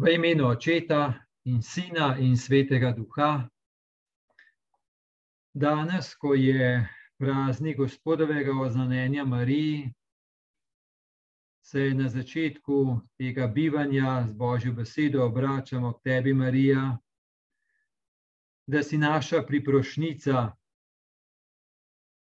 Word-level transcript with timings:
V 0.00 0.08
imenu 0.08 0.46
Očeta 0.48 1.12
in 1.44 1.60
Sina 1.62 2.16
in 2.16 2.36
Svetega 2.36 2.92
Duha. 2.92 3.48
Danes, 5.52 6.14
ko 6.14 6.32
je 6.34 6.88
praznik 7.18 7.76
Gospodovega 7.76 8.52
oznanjenja 8.52 9.24
Mariji, 9.24 9.92
se 11.60 11.92
na 11.94 12.08
začetku 12.08 13.00
tega 13.18 13.46
bivanja 13.46 14.24
z 14.28 14.32
Božjo 14.32 14.72
besedo 14.72 15.26
obračamo 15.26 15.92
k 15.92 16.00
tebi, 16.04 16.32
Marija, 16.34 16.96
da 18.66 18.82
si 18.82 18.98
naša 18.98 19.42
priprošnica, 19.42 20.56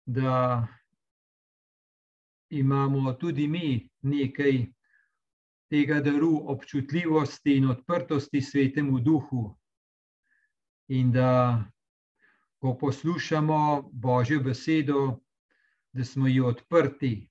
da 0.05 0.68
imamo 2.50 3.14
tudi 3.14 3.48
mi 3.48 3.89
nekaj 4.02 4.66
tega 5.70 6.01
daru 6.01 6.33
občutljivosti 6.51 7.57
in 7.57 7.69
odprtosti 7.69 8.41
svetemu 8.41 9.00
duhu. 9.00 9.55
In 10.87 11.11
da, 11.11 11.64
ko 12.61 12.77
poslušamo 12.77 13.89
Božjo 13.93 14.39
besedo, 14.43 15.19
da 15.93 16.04
smo 16.04 16.27
ji 16.27 16.41
odprti 16.41 17.29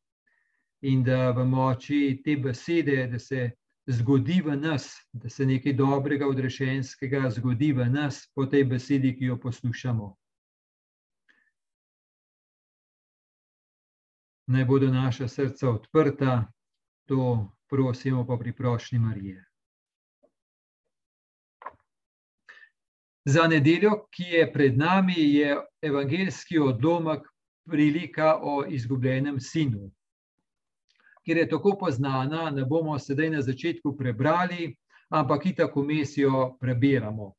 in 0.81 1.03
da 1.05 1.31
v 1.31 1.45
moči 1.45 2.21
te 2.25 2.37
besede, 2.37 3.07
da 3.07 3.19
se 3.19 3.51
zgodi 3.87 4.41
v 4.41 4.57
nas, 4.57 4.93
da 5.13 5.29
se 5.29 5.47
nekaj 5.47 5.73
dobrega, 5.73 6.29
odrešenskega 6.29 7.31
zgodi 7.31 7.73
v 7.73 7.89
nas 7.91 8.29
po 8.35 8.47
tej 8.47 8.65
besedi, 8.65 9.17
ki 9.17 9.25
jo 9.25 9.41
poslušamo. 9.41 10.15
Naj 14.49 14.65
bodo 14.65 14.89
naša 14.93 15.29
srca 15.29 15.71
odprta, 15.71 16.53
to 17.09 17.51
prosimo 17.69 18.27
po 18.27 18.39
priprošnji 18.39 18.99
Marije. 18.99 19.45
Za 23.25 23.47
nedeljo, 23.47 24.07
ki 24.11 24.23
je 24.23 24.53
pred 24.53 24.79
nami, 24.79 25.15
je 25.17 25.57
evangeljski 25.83 26.59
odlomek 26.59 27.27
prilika 27.69 28.39
o 28.43 28.65
izgubljenem 28.69 29.41
sinu. 29.41 29.91
Ker 31.27 31.37
je 31.37 31.49
tako 31.49 31.77
poznana, 31.81 32.51
ne 32.51 32.65
bomo 32.65 32.99
sedaj 32.99 33.31
na 33.31 33.43
začetku 33.43 33.97
prebrali, 33.97 34.77
ampak 35.09 35.47
i 35.47 35.55
tako 35.55 35.83
mesijo 35.83 36.57
prebiramo. 36.61 37.35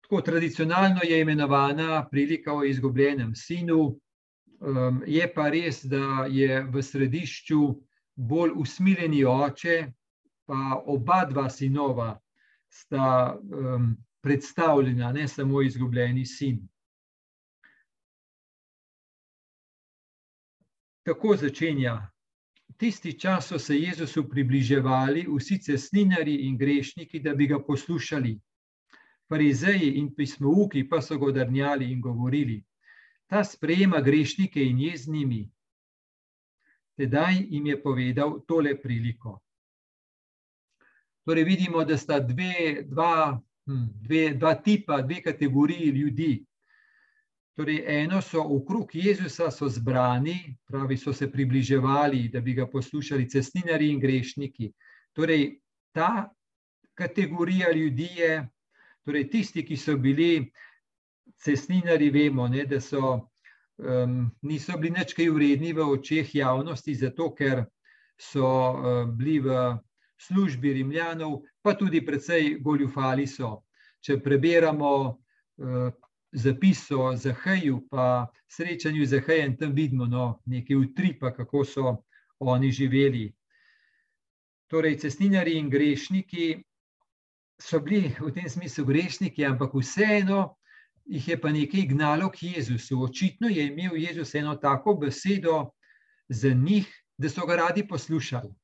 Tako 0.00 0.20
tradicionalno 0.20 1.00
je 1.04 1.20
imenovana 1.20 2.08
prilika 2.10 2.52
o 2.52 2.64
izgubljenem 2.64 3.34
sinu, 3.34 4.00
Um, 4.60 5.02
je 5.06 5.24
pa 5.34 5.48
res, 5.48 5.84
da 5.88 6.26
je 6.28 6.62
v 6.68 6.82
središču 6.82 7.60
bolj 8.16 8.52
usmiljeni 8.60 9.24
oče, 9.24 9.92
pa 10.44 10.82
oba 10.84 11.24
dva 11.24 11.48
sinova 11.48 12.10
sta 12.68 13.38
um, 13.40 13.96
predstavljena, 14.20 15.12
ne 15.12 15.28
samo 15.28 15.62
izgubljeni 15.62 16.26
sin. 16.26 16.60
Tako 21.02 21.36
začenja. 21.36 22.10
Tisti 22.76 23.18
čas 23.18 23.48
so 23.48 23.58
se 23.58 23.78
Jezusu 23.78 24.28
približevali 24.28 25.24
vsi 25.28 25.58
cestninari 25.58 26.34
in 26.46 26.58
grešniki, 26.58 27.20
da 27.20 27.34
bi 27.34 27.46
ga 27.46 27.58
poslušali. 27.64 28.38
Farizeji 29.28 29.94
in 29.98 30.14
pismouki 30.14 30.88
pa 30.88 31.00
so 31.02 31.18
ga 31.18 31.32
drnjali 31.32 31.92
in 31.92 32.00
govorili: 32.00 32.60
ta 33.30 33.44
sprejema 33.44 34.00
grešnike 34.00 34.62
in 34.64 34.80
je 34.80 34.96
z 34.98 35.12
njimi. 35.12 35.44
Tedaj 36.98 37.36
jim 37.50 37.66
je 37.66 37.82
povedal 37.82 38.40
tole 38.48 38.74
priliko. 38.82 39.38
Torej, 41.24 41.44
vidimo, 41.44 41.84
da 41.84 41.96
sta 41.98 42.18
dve, 42.20 42.82
dva, 42.84 43.38
hm, 43.66 43.84
dve, 44.02 44.34
dva 44.34 44.54
tipa, 44.54 45.02
dve 45.02 45.22
kategoriji 45.22 45.92
ljudi. 45.94 46.44
Torej, 47.56 47.84
eno 48.02 48.20
so 48.22 48.42
okrog 48.42 48.90
Jezusa, 48.94 49.50
so 49.50 49.68
zbrani, 49.68 50.56
pravi, 50.66 50.96
so 50.96 51.12
se 51.12 51.30
približevali, 51.30 52.28
da 52.28 52.40
bi 52.40 52.54
ga 52.54 52.66
poslušali, 52.66 53.28
cestninari 53.30 53.92
in 53.92 54.00
grešniki. 54.00 54.72
Torej, 55.12 55.60
ta 55.94 56.30
kategorija 56.94 57.70
ljudi 57.72 58.08
je, 58.16 58.48
torej, 59.04 59.28
tisti, 59.30 59.64
ki 59.66 59.76
so 59.76 59.96
bili 59.96 60.50
cestninari 61.42 62.10
vemo, 62.10 62.48
ne, 62.48 62.64
da 62.66 62.80
so, 62.80 63.30
um, 63.78 64.30
niso 64.42 64.76
bili 64.78 64.94
nič 64.98 65.14
kaj 65.16 65.30
vredni 65.32 65.72
v 65.72 65.86
očeh 65.96 66.34
javnosti, 66.34 66.94
zato 66.94 67.30
ker 67.34 67.64
so 68.20 68.44
uh, 68.44 69.08
bili 69.08 69.40
v 69.40 69.56
službi 70.20 70.72
Rimljanov, 70.72 71.40
pa 71.62 71.74
tudi 71.74 72.04
precej 72.04 72.58
goljufali 72.60 73.26
so. 73.26 73.62
Če 74.00 74.20
preberamo 74.20 74.92
uh, 75.08 75.90
zapis 76.32 76.86
o 76.90 77.10
Zaheju, 77.16 77.86
pa 77.90 78.28
srečanju 78.48 79.04
z 79.06 79.16
Zahejem, 79.16 79.56
tam 79.56 79.72
vidimo 79.74 80.06
no, 80.06 80.40
nekaj 80.46 80.76
utripa, 80.76 81.32
kako 81.32 81.64
so 81.64 81.96
oni 82.40 82.70
živeli. 82.72 83.30
Torej, 84.70 85.00
cestninari 85.02 85.58
in 85.58 85.70
grešniki 85.70 86.62
so 87.60 87.80
bili 87.80 88.14
v 88.20 88.30
tem 88.32 88.48
smislu 88.48 88.84
grešniki, 88.84 89.44
ampak 89.44 89.74
vseeno 89.74 90.59
jih 91.10 91.28
je 91.28 91.36
pa 91.40 91.50
nekaj 91.50 91.88
gnalo 91.90 92.30
k 92.30 92.54
Jezusu. 92.54 93.02
Očitno 93.02 93.48
je 93.48 93.66
imel 93.66 93.96
Jezus 93.96 94.34
eno 94.34 94.54
tako 94.56 94.94
besedo 94.94 95.70
za 96.28 96.54
njih, 96.54 96.86
da 97.18 97.28
so 97.28 97.46
ga 97.46 97.56
radi 97.56 97.86
poslušali. 97.88 98.54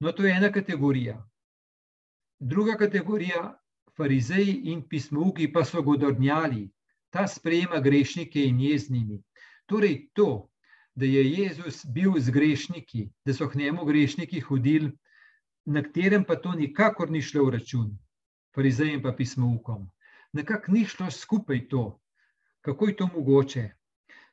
No, 0.00 0.12
to 0.12 0.24
je 0.24 0.36
ena 0.36 0.52
kategorija. 0.52 1.18
Druga 2.38 2.76
kategorija, 2.76 3.58
farizeji 3.96 4.60
in 4.72 4.84
pismovki, 4.88 5.52
pa 5.52 5.64
so 5.64 5.82
godornjali, 5.82 6.68
ta 7.10 7.26
sprejema 7.26 7.80
grešnike 7.80 8.44
in 8.44 8.60
jeznimi. 8.60 9.22
Torej, 9.66 10.08
to, 10.12 10.48
da 10.94 11.06
je 11.06 11.24
Jezus 11.32 11.84
bil 11.86 12.20
z 12.20 12.30
grešniki, 12.30 13.08
da 13.24 13.34
so 13.34 13.48
k 13.48 13.58
njemu 13.58 13.84
grešniki 13.84 14.40
hodili, 14.40 14.92
na 15.64 15.82
katerem 15.82 16.24
pa 16.24 16.36
to 16.36 16.52
nikakor 16.52 17.10
ni 17.10 17.22
šlo 17.22 17.44
v 17.44 17.58
račun 17.58 17.96
farizejem 18.56 19.02
pa 19.02 19.12
pismoukom. 19.12 19.84
Nekako 20.32 20.72
ni 20.72 20.84
šlo 20.84 21.10
skupaj 21.10 21.68
to, 21.68 22.00
kako 22.60 22.88
je 22.88 22.96
to 22.96 23.08
mogoče. 23.14 23.68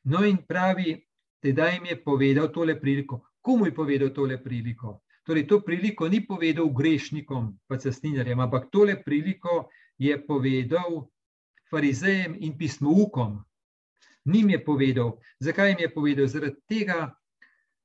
No, 0.04 0.24
in 0.24 0.40
pravi, 0.48 0.96
da 1.42 1.68
jim 1.68 1.86
je 1.86 2.04
povedal 2.04 2.52
tole 2.52 2.80
priliko. 2.80 3.20
Komu 3.40 3.66
je 3.66 3.74
povedal 3.74 4.10
tole 4.16 4.42
priliko? 4.42 5.00
Torej, 5.24 5.46
to 5.48 5.60
priliko 5.60 6.08
ni 6.08 6.20
povedal 6.26 6.68
grešnikom, 6.68 7.52
pa 7.68 7.78
cestninarjem, 7.80 8.40
ampak 8.40 8.70
tole 8.72 8.96
priliko 9.04 9.68
je 9.98 10.16
povedal 10.26 11.04
farizejem 11.70 12.36
in 12.40 12.56
pismoukom. 12.58 13.38
Nim 14.24 14.50
je 14.50 14.64
povedal. 14.64 15.16
Zakaj 15.40 15.70
jim 15.70 15.84
je 15.84 15.94
povedal? 15.94 16.26
Zaradi 16.26 16.60
tega, 16.68 17.14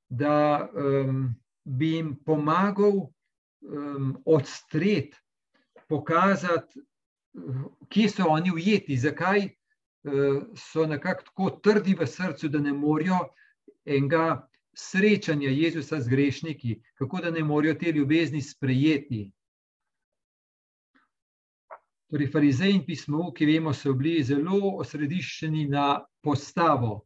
da 0.08 0.68
um, 0.72 1.34
bi 1.64 1.94
jim 1.96 2.14
pomagal 2.24 3.08
um, 3.08 4.16
odstreti 4.24 5.16
pokazati, 5.90 6.80
kje 7.88 8.08
so 8.08 8.28
oni 8.28 8.52
ujeti, 8.54 8.96
zakaj 8.96 9.42
eh, 9.44 9.50
so 10.56 10.86
nekako 10.86 11.22
tako 11.26 11.50
trdi 11.50 11.94
v 11.98 12.06
srcu, 12.06 12.48
da 12.48 12.62
ne 12.62 12.72
morejo 12.72 13.18
enega 13.84 14.46
srečanja 14.74 15.50
Jezusa 15.50 16.00
z 16.00 16.08
grešniki, 16.08 16.78
kako 16.94 17.20
da 17.26 17.30
ne 17.30 17.44
morejo 17.44 17.74
te 17.74 17.92
ljubezni 17.92 18.42
sprejeti. 18.42 19.30
Torej, 22.10 22.30
farizeji 22.30 22.74
in 22.74 22.86
pismo, 22.86 23.32
ki 23.32 23.46
vemo, 23.46 23.74
so 23.74 23.92
bili 23.94 24.22
zelo 24.26 24.76
osrediščeni 24.82 25.68
na 25.70 26.00
postavo. 26.22 27.04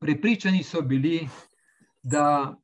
Prepričani 0.00 0.62
so 0.62 0.82
bili, 0.82 1.28
da 2.02 2.56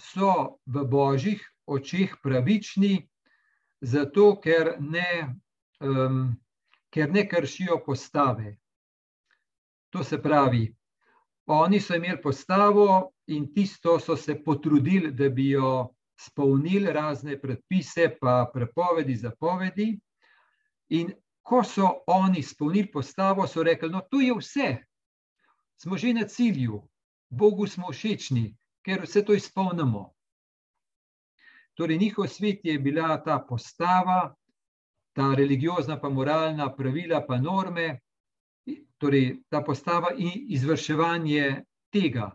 so 0.00 0.60
v 0.66 0.84
božjih 0.88 1.42
očeh 1.66 2.16
pravični, 2.22 3.08
zato 3.80 4.40
ker 4.40 4.76
ne, 4.80 5.36
um, 5.80 6.36
ker 6.90 7.10
ne 7.10 7.28
kršijo 7.28 7.82
postave. 7.86 8.56
To 9.90 10.04
se 10.04 10.18
pravi, 10.22 10.66
oni 11.46 11.80
so 11.80 11.96
imeli 11.96 12.20
postavo 12.22 13.12
in 13.26 13.52
tisto 13.54 13.98
so 14.00 14.16
se 14.16 14.42
potrudili, 14.44 15.12
da 15.12 15.28
bi 15.28 15.50
jo 15.50 15.94
spolnili, 16.20 16.92
razne 16.92 17.38
predpise, 17.40 18.16
pa 18.20 18.50
prepovedi, 18.54 19.16
zapovedi. 19.16 19.88
In 20.88 21.12
ko 21.42 21.62
so 21.64 22.02
oni 22.06 22.42
spolnili 22.42 22.90
postavo, 22.92 23.46
so 23.46 23.62
rekli: 23.62 23.90
No, 23.90 24.00
to 24.10 24.20
je 24.20 24.34
vse, 24.34 24.76
smo 25.80 25.96
že 25.96 26.12
na 26.12 26.26
cilju, 26.28 26.82
Bogu 27.30 27.66
smo 27.66 27.92
všečni, 27.92 28.56
ker 28.84 29.02
vse 29.02 29.24
to 29.24 29.34
izpolnimo. 29.34 30.17
Torej, 31.78 31.98
njihov 31.98 32.26
svet 32.26 32.64
je 32.64 32.78
bila 32.78 33.22
ta 33.22 33.38
postava, 33.48 34.34
ta 35.14 35.34
religiozna, 35.34 36.00
pa 36.00 36.08
moralna 36.08 36.72
pravila, 36.74 37.20
pa 37.26 37.36
norme, 37.38 38.00
torej 38.98 39.36
ta 39.48 39.62
postava 39.62 40.10
in 40.16 40.30
izvrševanje 40.50 41.62
tega. 41.92 42.32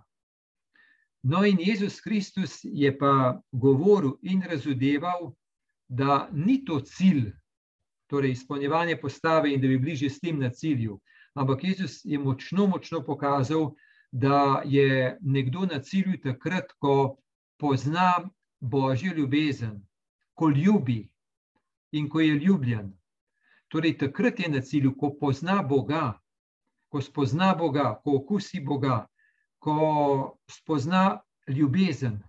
No, 1.24 1.46
in 1.46 1.60
Jezus 1.60 2.00
Kristus 2.02 2.60
je 2.64 2.92
pa 2.98 3.40
govoril 3.52 4.14
in 4.22 4.44
razudeval, 4.48 5.34
da 5.88 6.30
ni 6.32 6.64
to 6.66 6.80
cilj, 6.80 7.34
torej 8.08 8.32
izpolnjevanje 8.32 8.96
postave 9.02 9.52
in 9.54 9.62
da 9.62 9.68
bi 9.68 9.78
bližje 9.78 10.10
s 10.10 10.20
tem 10.20 10.40
na 10.40 10.50
cilju. 10.50 11.00
Ampak 11.36 11.64
Jezus 11.64 12.00
je 12.04 12.20
močno, 12.20 12.68
močno 12.68 13.04
pokazal, 13.04 13.74
da 14.12 14.62
je 14.66 15.18
nekdo 15.22 15.66
na 15.66 15.82
cilju 15.82 16.16
takrat, 16.24 16.72
ko 16.80 17.18
pozna 17.60 18.30
božjo 18.64 19.14
ljubezen, 19.14 19.82
ko 20.34 20.50
ljubi 20.50 21.10
in 21.92 22.10
ko 22.10 22.20
je 22.20 22.36
ljubljen. 22.40 22.94
Torej, 23.68 23.98
takrat 23.98 24.40
je 24.40 24.50
na 24.50 24.62
cilju, 24.62 24.96
ko 24.98 25.12
pozna 25.20 25.64
Boga, 25.64 26.20
ko 26.90 27.02
spozna 27.02 27.56
Boga, 27.56 28.00
ko 28.04 28.16
okusi 28.16 28.62
Boga, 28.62 29.08
ko 29.60 30.38
spozna 30.50 31.22
ljubezen. 31.48 32.22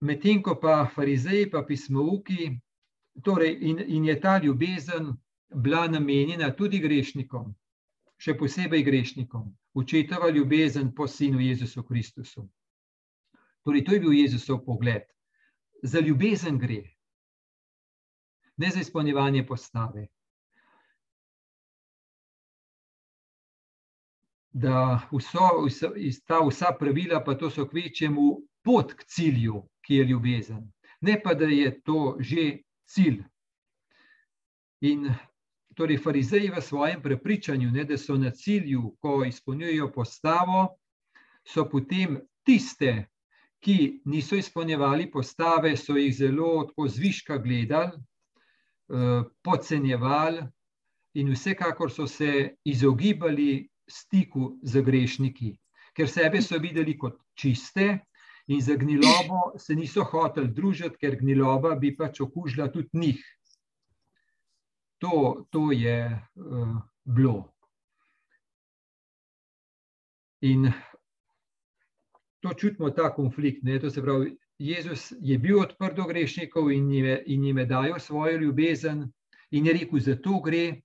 Medtem 0.00 0.42
ko 0.42 0.54
pa 0.60 0.86
farizeji, 0.94 1.50
pa 1.50 1.64
pismovki, 1.66 2.60
torej 3.24 3.58
in, 3.60 3.78
in 3.86 4.04
je 4.04 4.20
ta 4.20 4.38
ljubezen 4.38 5.12
bila 5.54 5.86
namenjena 5.88 6.50
tudi 6.56 6.78
grešnikom, 6.78 7.54
še 8.18 8.36
posebej 8.38 8.84
grešnikom, 8.84 9.48
očetova 9.76 10.30
ljubezen 10.30 10.94
po 10.94 11.06
sinu 11.08 11.40
Jezusu 11.40 11.82
Kristusu. 11.82 12.48
Torej, 13.64 13.84
to 13.84 13.94
je 13.94 14.00
bil 14.00 14.12
Jezusov 14.12 14.64
pogled. 14.64 15.02
Za 15.82 16.00
ljubezen 16.00 16.58
gre, 16.58 16.82
ne 18.56 18.70
za 18.70 18.80
izpolnjevanje 18.80 19.46
postave. 19.46 20.06
da 24.56 25.08
vso, 25.12 25.66
vso, 25.66 25.90
ta 26.26 26.40
vsa 26.40 26.72
pravila, 26.78 27.20
pa 27.24 27.34
to 27.36 27.50
so 27.50 27.66
kvečemu 27.68 28.38
pot 28.64 28.94
k 28.96 29.04
cilju, 29.04 29.60
ki 29.84 29.98
je 30.00 30.04
ljubezen. 30.04 30.62
Ne 31.00 31.18
pa, 31.22 31.34
da 31.34 31.44
je 31.44 31.68
to 31.84 32.16
že 32.20 32.62
cilj. 32.88 33.20
In 34.80 35.10
torej, 35.76 36.00
farizeji 36.00 36.50
v 36.50 36.62
svojem 36.62 37.02
prepričanju, 37.02 37.70
ne, 37.70 37.84
da 37.84 37.98
so 37.98 38.16
na 38.16 38.30
cilju, 38.30 38.96
ko 39.00 39.24
izpolnjujejo 39.28 39.90
postavo, 39.92 40.78
so 41.44 41.66
potem 41.68 42.18
tiste, 42.44 43.06
ki 43.60 44.00
niso 44.04 44.36
izpolnjevali 44.36 45.10
postave, 45.10 45.76
so 45.76 45.96
jih 45.96 46.14
zelo 46.14 46.64
tako 46.68 46.88
zviška 46.88 47.38
gledali, 47.38 47.92
eh, 47.92 49.22
podcenjevali 49.42 50.42
in 51.14 51.32
vsekakor 51.32 51.92
so 51.92 52.06
se 52.06 52.56
izogibali 52.64 53.68
stiku 53.88 54.58
z 54.62 54.82
grešniki, 54.82 55.56
ker 55.96 56.08
sebe 56.08 56.42
so 56.42 56.58
videli 56.58 56.98
kot 56.98 57.18
čiste 57.34 57.98
in 58.46 58.60
za 58.60 58.76
gnilobo 58.76 59.58
se 59.58 59.74
niso 59.74 60.04
hoteli 60.04 60.52
družiti, 60.54 60.96
ker 61.00 61.16
gniloba 61.16 61.74
bi 61.74 61.96
pač 61.96 62.20
okužila 62.20 62.68
tudi 62.72 62.88
njih. 62.92 63.22
To, 64.98 65.46
to 65.50 65.72
je 65.72 66.08
uh, 66.36 66.76
bilo. 67.04 67.52
In 70.40 70.72
to 72.40 72.54
čutimo, 72.54 72.90
ta 72.90 73.10
konflikt. 73.14 73.62
Ne? 73.62 73.78
To 73.80 73.90
se 73.90 74.02
pravi, 74.02 74.36
Jezus 74.58 75.12
je 75.20 75.38
bil 75.38 75.60
odprt 75.60 75.96
do 75.96 76.04
grešnikov 76.04 76.72
in 76.72 76.90
jim 77.26 77.58
je 77.58 77.66
dajal 77.66 77.98
svojo 78.00 78.38
ljubezen, 78.38 79.12
in 79.50 79.66
je 79.66 79.72
rekel, 79.72 80.00
da 80.00 80.16
to 80.22 80.40
gre, 80.40 80.80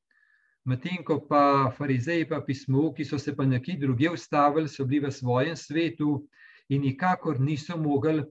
Medtem 0.61 1.01
ko 1.01 1.17
pa 1.25 1.71
farizeji, 1.73 2.27
pa 2.29 2.37
pismo, 2.45 2.91
ki 2.93 3.05
so 3.05 3.17
se 3.17 3.33
pa 3.33 3.47
nekje 3.49 3.79
druge 3.81 4.11
ustavili, 4.13 4.69
so 4.69 4.85
bili 4.85 5.07
v 5.07 5.11
svojem 5.11 5.55
svetu 5.57 6.19
in 6.69 6.85
nikakor 6.85 7.39
niso 7.41 7.77
mogli 7.77 8.21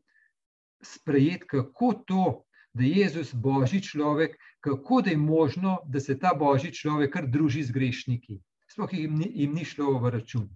sprejeti, 0.83 1.49
kako 1.51 1.93
to, 2.07 2.23
da 2.73 2.85
je 2.85 2.91
Jezus 2.91 3.35
božji 3.35 3.81
človek, 3.83 4.37
kako 4.61 5.03
da 5.03 5.11
je 5.11 5.17
možno, 5.17 5.79
da 5.87 6.01
se 6.01 6.19
ta 6.19 6.35
božji 6.39 6.73
človek 6.73 7.13
kar 7.13 7.27
druži 7.27 7.63
z 7.63 7.73
grešniki. 7.73 8.41
Sploh 8.71 8.93
jim, 8.93 9.23
jim 9.27 9.55
ni 9.55 9.65
šlo 9.65 9.99
v 9.99 10.11
račun. 10.11 10.49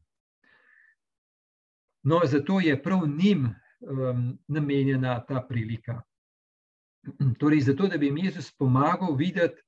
No, 2.02 2.20
zato 2.24 2.60
je 2.60 2.82
prav 2.82 3.08
njim 3.08 3.46
um, 3.46 4.38
namenjena 4.48 5.24
ta 5.26 5.40
prilika. 5.48 6.02
Torej, 7.40 7.60
zato, 7.60 7.88
da 7.88 7.98
bi 7.98 8.06
jim 8.06 8.18
Jezus 8.18 8.52
pomagal 8.56 9.16
videti, 9.16 9.62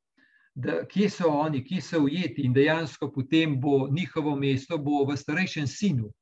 da, 0.54 0.84
kje 0.88 1.10
so 1.10 1.28
oni, 1.28 1.64
kje 1.64 1.80
so 1.82 1.98
ujeti 2.00 2.46
in 2.46 2.52
dejansko 2.52 3.10
potem 3.12 3.60
bo 3.60 3.88
njihovo 3.92 4.36
mesto 4.36 4.78
bo 4.78 5.04
v 5.04 5.16
starejšem 5.16 5.66
sinu. 5.66 6.12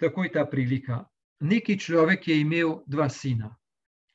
Tako 0.00 0.24
je 0.24 0.32
ta 0.32 0.46
prilika. 0.46 1.04
Neki 1.42 1.78
človek 1.78 2.28
je 2.28 2.40
imel 2.40 2.76
dva 2.86 3.08
sina. 3.08 3.50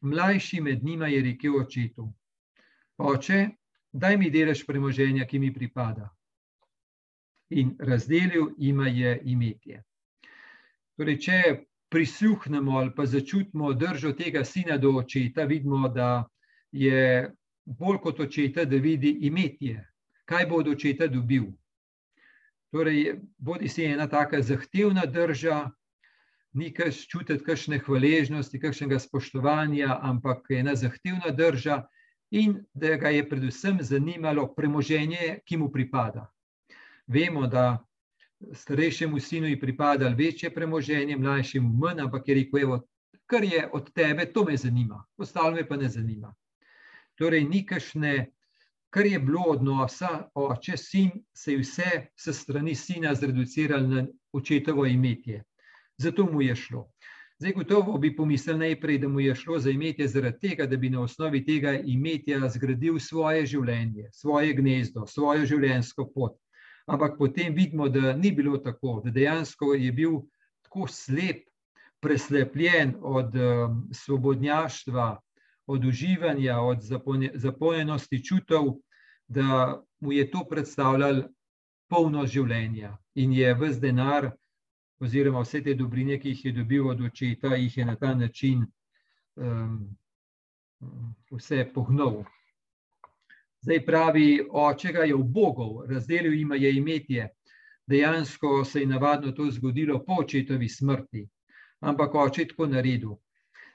Mlajši 0.01 0.61
med 0.61 0.83
njima 0.83 1.07
je 1.07 1.21
rekel 1.23 1.55
očetu: 1.59 2.13
Oče, 2.97 3.49
daj 3.91 4.17
mi 4.17 4.29
delež 4.31 4.63
premoženja, 4.65 5.25
ki 5.25 5.39
mi 5.39 5.53
pripada. 5.53 6.09
In 7.49 7.75
razdelil 7.79 8.53
jima 8.57 8.87
je 8.87 9.19
imetje. 9.23 9.83
Torej, 10.97 11.19
če 11.19 11.41
prisluhnemo 11.89 12.79
ali 12.79 12.91
pa 12.95 13.05
začutimo 13.05 13.73
držo 13.73 14.11
tega 14.13 14.43
sina 14.45 14.77
do 14.77 14.91
očeta, 14.97 15.43
vidimo, 15.43 15.89
da 15.89 16.27
je 16.71 17.31
bolj 17.65 17.97
kot 18.03 18.19
očeta, 18.19 18.65
da 18.65 18.75
vidi 18.77 19.11
imetje, 19.27 19.83
kaj 20.25 20.45
bo 20.45 20.63
od 20.63 20.67
očeta 20.67 21.07
dobil. 21.07 21.51
Torej, 22.71 23.19
bodi 23.37 23.69
si 23.69 23.83
ena 23.83 24.07
taka 24.07 24.41
zahtevna 24.41 25.05
drža, 25.05 25.69
ni 26.57 26.71
kaš 26.73 27.03
čutiti 27.07 27.43
kakšne 27.43 27.77
hvaležnosti, 27.85 28.59
kakšnega 28.59 28.99
spoštovanja, 28.99 29.99
ampak 30.01 30.49
ena 30.49 30.75
zahtevna 30.75 31.29
drža 31.31 31.83
in 32.31 32.57
da 32.73 32.95
ga 32.97 33.09
je 33.13 33.29
predvsem 33.29 33.77
zanimalo 33.81 34.47
premoženje, 34.55 35.39
ki 35.45 35.57
mu 35.57 35.69
pripada. 35.71 36.25
Vemo, 37.07 37.47
da 37.47 37.77
starejšemu 38.53 39.19
sinu 39.19 39.47
je 39.47 39.59
pripadalo 39.59 40.15
večje 40.15 40.49
premoženje, 40.53 41.17
mlajšemu 41.17 41.73
manj, 41.73 42.01
ampak 42.01 42.27
je 42.27 42.35
rekel, 42.35 42.59
evo, 42.61 42.79
kar 43.25 43.43
je 43.43 43.69
od 43.73 43.93
tebe, 43.93 44.25
to 44.25 44.43
me 44.43 44.57
zanima, 44.57 45.03
ostalo 45.17 45.51
me 45.51 45.67
pa 45.67 45.77
ne 45.77 45.89
zanima. 45.89 46.33
Torej, 47.15 47.43
ni 47.43 47.65
kašne, 47.65 48.31
kar 48.89 49.05
je 49.05 49.19
bilo 49.19 49.43
odnosa, 49.53 50.29
oče, 50.33 50.77
sin, 50.77 51.11
se 51.33 51.53
je 51.53 51.59
vse 51.59 51.91
se 52.15 52.33
strani 52.33 52.75
sina 52.75 53.15
zreduciralo 53.15 53.87
na 53.87 54.05
očetovo 54.33 54.85
imetje. 54.85 55.43
Zato 55.97 56.25
mu 56.31 56.41
je 56.41 56.55
šlo. 56.55 56.87
Zdaj, 57.39 57.53
gotovo 57.53 57.97
bi 57.97 58.15
pomislil 58.15 58.57
najprej, 58.57 58.97
da 58.97 59.07
mu 59.07 59.19
je 59.19 59.35
šlo 59.35 59.59
za 59.59 59.69
imetje 59.69 60.07
zaradi 60.07 60.39
tega, 60.39 60.65
da 60.65 60.77
bi 60.77 60.89
na 60.89 61.01
osnovi 61.01 61.43
tega 61.45 61.73
imetja 61.73 62.49
zgradil 62.49 62.99
svoje 62.99 63.45
življenje, 63.45 64.09
svoje 64.13 64.53
gnezdo, 64.57 65.05
svojo 65.05 65.45
življenjsko 65.45 66.07
pot. 66.15 66.37
Ampak 66.87 67.17
potem 67.19 67.53
vidimo, 67.53 67.89
da 67.89 68.15
ni 68.15 68.31
bilo 68.31 68.57
tako, 68.57 69.01
da 69.05 69.11
dejansko 69.11 69.73
je 69.73 69.91
bil 69.91 70.21
tako 70.65 70.87
slep, 70.87 71.43
preslepljen 71.99 72.95
od 73.01 73.35
um, 73.35 73.77
svobodnjaštva, 73.91 75.07
od 75.67 75.85
uživanja, 75.85 76.59
od 76.61 76.81
zapolnjenosti 77.33 78.23
čutov, 78.23 78.77
da 79.27 79.81
mu 79.99 80.13
je 80.13 80.29
to 80.31 80.45
predstavljalo 80.49 81.23
polno 81.89 82.25
življenja 82.25 82.95
in 83.15 83.33
je 83.33 83.53
vse 83.55 83.81
denar, 83.81 84.31
oziroma 84.99 85.41
vse 85.41 85.61
te 85.63 85.73
dobrine, 85.73 86.19
ki 86.19 86.29
jih 86.29 86.45
je 86.45 86.51
dobil 86.51 86.87
od 86.87 87.01
očeta, 87.01 87.55
jih 87.55 87.77
je 87.77 87.85
na 87.85 87.95
ta 87.95 88.13
način 88.15 88.65
um, 89.35 89.97
vse 91.31 91.65
pohnil. 91.73 92.23
Zdaj 93.61 93.85
pravi, 93.85 94.47
oče 94.51 94.91
ga 94.93 95.03
je 95.03 95.15
v 95.15 95.23
Bogu, 95.23 95.85
razdelil 95.89 96.33
jim 96.33 96.53
je 96.53 96.75
imetje. 96.75 97.29
Dejansko 97.87 98.65
se 98.65 98.81
je 98.81 98.87
navadno 98.87 99.31
to 99.31 99.51
zgodilo 99.51 100.03
po 100.05 100.19
očetovi 100.19 100.69
smrti, 100.69 101.27
ampak 101.79 102.15
oče 102.15 102.41
je 102.41 102.47
tako 102.47 102.67
naredil. 102.67 103.15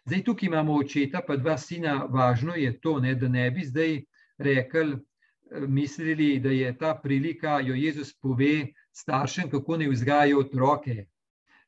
Zdaj, 0.04 0.24
tukaj 0.24 0.46
imamo 0.46 0.74
očeta, 0.74 1.22
pa 1.26 1.36
dva 1.36 1.56
sina. 1.58 2.04
Važno 2.10 2.54
je 2.54 2.72
to, 2.80 2.98
ne, 3.00 3.14
da 3.14 3.28
ne 3.28 3.50
bi 3.50 3.64
zdaj 3.64 4.00
rekli, 4.38 4.92
eh, 4.92 5.66
mislili, 5.66 6.38
da 6.40 6.50
je 6.50 6.76
ta 6.78 6.94
prilika, 7.02 7.60
jo 7.60 7.74
Jezus 7.74 8.12
pove 8.18 8.66
staršem, 8.92 9.50
kako 9.50 9.76
ne 9.76 9.88
vzgajajo 9.88 10.38
otroke. 10.38 11.06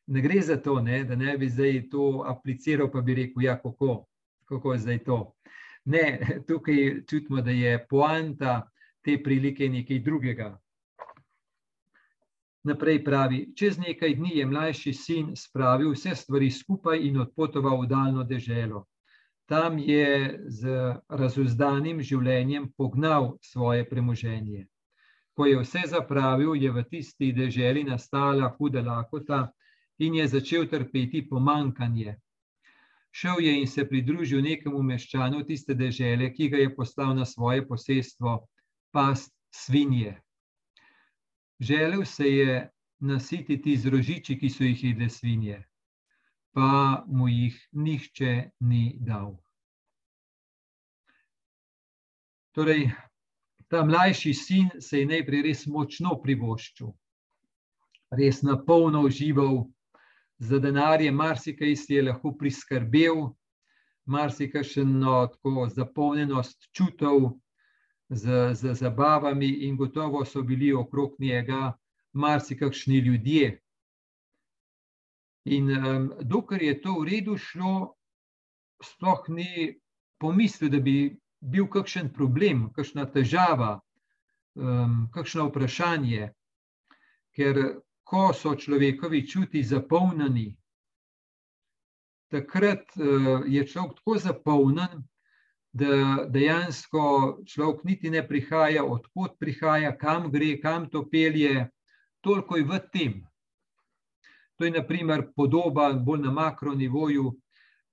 Ne 0.06 0.20
gre 0.20 0.40
za 0.42 0.56
to, 0.56 0.80
ne, 0.80 1.04
da 1.04 1.16
ne 1.16 1.38
bi 1.38 1.48
zdaj 1.48 1.88
to 1.90 2.24
apliciral, 2.28 2.90
pa 2.92 3.00
bi 3.00 3.14
rekel, 3.14 3.42
ja, 3.42 3.56
kako, 3.62 4.04
kako 4.44 4.72
je 4.72 4.78
zdaj 4.78 4.98
to. 5.04 5.32
Ne, 5.84 6.20
tukaj 6.48 7.04
čutimo, 7.10 7.40
da 7.40 7.50
je 7.50 7.86
poanta 7.88 8.70
te 9.04 9.16
prilike 9.22 9.68
nekaj 9.68 9.98
drugega. 9.98 10.58
Naprej 12.64 13.02
pravi, 13.04 13.52
čez 13.56 13.78
nekaj 13.78 14.14
dni 14.16 14.38
je 14.38 14.46
mlajši 14.46 14.92
sin 14.92 15.32
spravil 15.36 15.90
vse 15.92 16.14
stvari 16.16 16.50
skupaj 16.50 17.00
in 17.06 17.20
odpotoval 17.20 17.82
v 17.82 17.88
daljno 17.88 18.24
deželo. 18.24 18.86
Tam 19.44 19.76
je 19.78 20.40
z 20.48 20.76
razuzdanim 21.08 22.00
življenjem 22.00 22.70
pognal 22.76 23.34
svoje 23.44 23.84
premoženje. 23.88 24.64
Ko 25.36 25.46
je 25.46 25.58
vse 25.60 25.82
zapravil, 25.92 26.54
je 26.56 26.70
v 26.72 26.84
tisti 26.88 27.32
deželi 27.36 27.84
nastala 27.84 28.48
huda 28.56 28.80
lakota 28.80 29.42
in 29.98 30.14
je 30.14 30.28
začel 30.28 30.66
trpeti 30.66 31.22
pomankanje. 31.28 32.16
Šel 33.14 33.40
je 33.40 33.60
in 33.60 33.66
se 33.66 33.84
pridružil 33.88 34.42
nekemu 34.42 34.82
meščanu 34.82 35.44
tiste 35.46 35.74
dežele, 35.74 36.32
ki 36.34 36.48
ga 36.50 36.58
je 36.64 36.74
poslal 36.74 37.14
na 37.14 37.24
svoje 37.24 37.62
posestvo, 37.68 38.48
past 38.90 39.30
svinje. 39.54 40.16
Želel 41.60 42.04
se 42.04 42.28
je 42.28 42.70
nasititi 43.00 43.76
z 43.76 43.86
rožiči, 43.86 44.38
ki 44.38 44.50
so 44.50 44.64
jih 44.64 44.84
jedle 44.84 45.08
svinje, 45.10 45.62
pa 46.54 47.04
mu 47.06 47.28
jih 47.28 47.58
nihče 47.72 48.50
ni 48.60 48.96
dal. 48.98 49.36
Torej, 52.54 52.90
ta 53.68 53.84
mlajši 53.84 54.34
sin 54.34 54.70
se 54.80 55.00
je 55.00 55.06
najprej 55.06 55.42
res 55.42 55.66
močno 55.66 56.18
privoščil, 56.22 56.90
res 58.14 58.42
na 58.42 58.58
polno 58.58 59.02
užival 59.06 59.64
za 60.38 60.58
denarje, 60.58 61.10
marsikaj 61.12 61.76
si 61.76 61.94
je 61.94 62.02
lahko 62.02 62.32
priskrbel, 62.38 63.28
marsikajšno 64.04 65.26
tako 65.32 65.68
zapolnjenost 65.68 66.68
čutov 66.72 67.38
z, 68.08 68.54
z 68.54 68.74
zabavami, 68.74 69.48
in 69.66 69.76
gotovo 69.76 70.24
so 70.24 70.42
bili 70.42 70.72
okrog 70.72 71.14
njega 71.18 71.72
marsikakšni 72.12 72.98
ljudje. 72.98 73.60
In 75.44 75.70
um, 75.70 76.12
dokler 76.20 76.62
je 76.62 76.80
to 76.80 77.00
v 77.00 77.04
redu 77.08 77.36
šlo, 77.36 77.94
sploh 78.82 79.24
ni 79.28 79.80
pomislil, 80.20 80.70
da 80.70 80.80
bi 80.80 81.16
bil 81.40 81.66
kakšen 81.68 82.12
problem, 82.12 82.70
kakšna 82.72 83.04
težava, 83.12 83.78
um, 84.56 85.08
kakšno 85.12 85.48
vprašanje. 85.50 86.30
Ker 87.34 87.60
ko 88.04 88.32
so 88.32 88.54
človekovi 88.54 89.24
čuti 89.28 89.62
zapolnjeni, 89.62 90.52
takrat 92.30 92.84
uh, 92.96 93.42
je 93.46 93.66
človek 93.66 93.96
tako 94.00 94.18
zapolnjen, 94.18 95.04
da 95.74 96.26
dejansko 96.30 97.04
človek 97.46 97.84
niti 97.84 98.10
ne 98.10 98.22
prihaja, 98.28 98.84
odkot 98.84 99.38
prihaja, 99.38 99.96
kam 99.98 100.30
gre, 100.30 100.60
kam 100.62 100.86
to 100.90 101.02
pelje, 101.10 101.66
toliko 102.22 102.56
je 102.56 102.64
v 102.64 102.78
tem. 102.92 103.14
To 104.54 104.64
je, 104.64 104.70
naprimer, 104.70 105.26
podoba 105.36 105.88
bolj 105.92 106.20
na 106.22 106.30
makronivoju, 106.30 107.32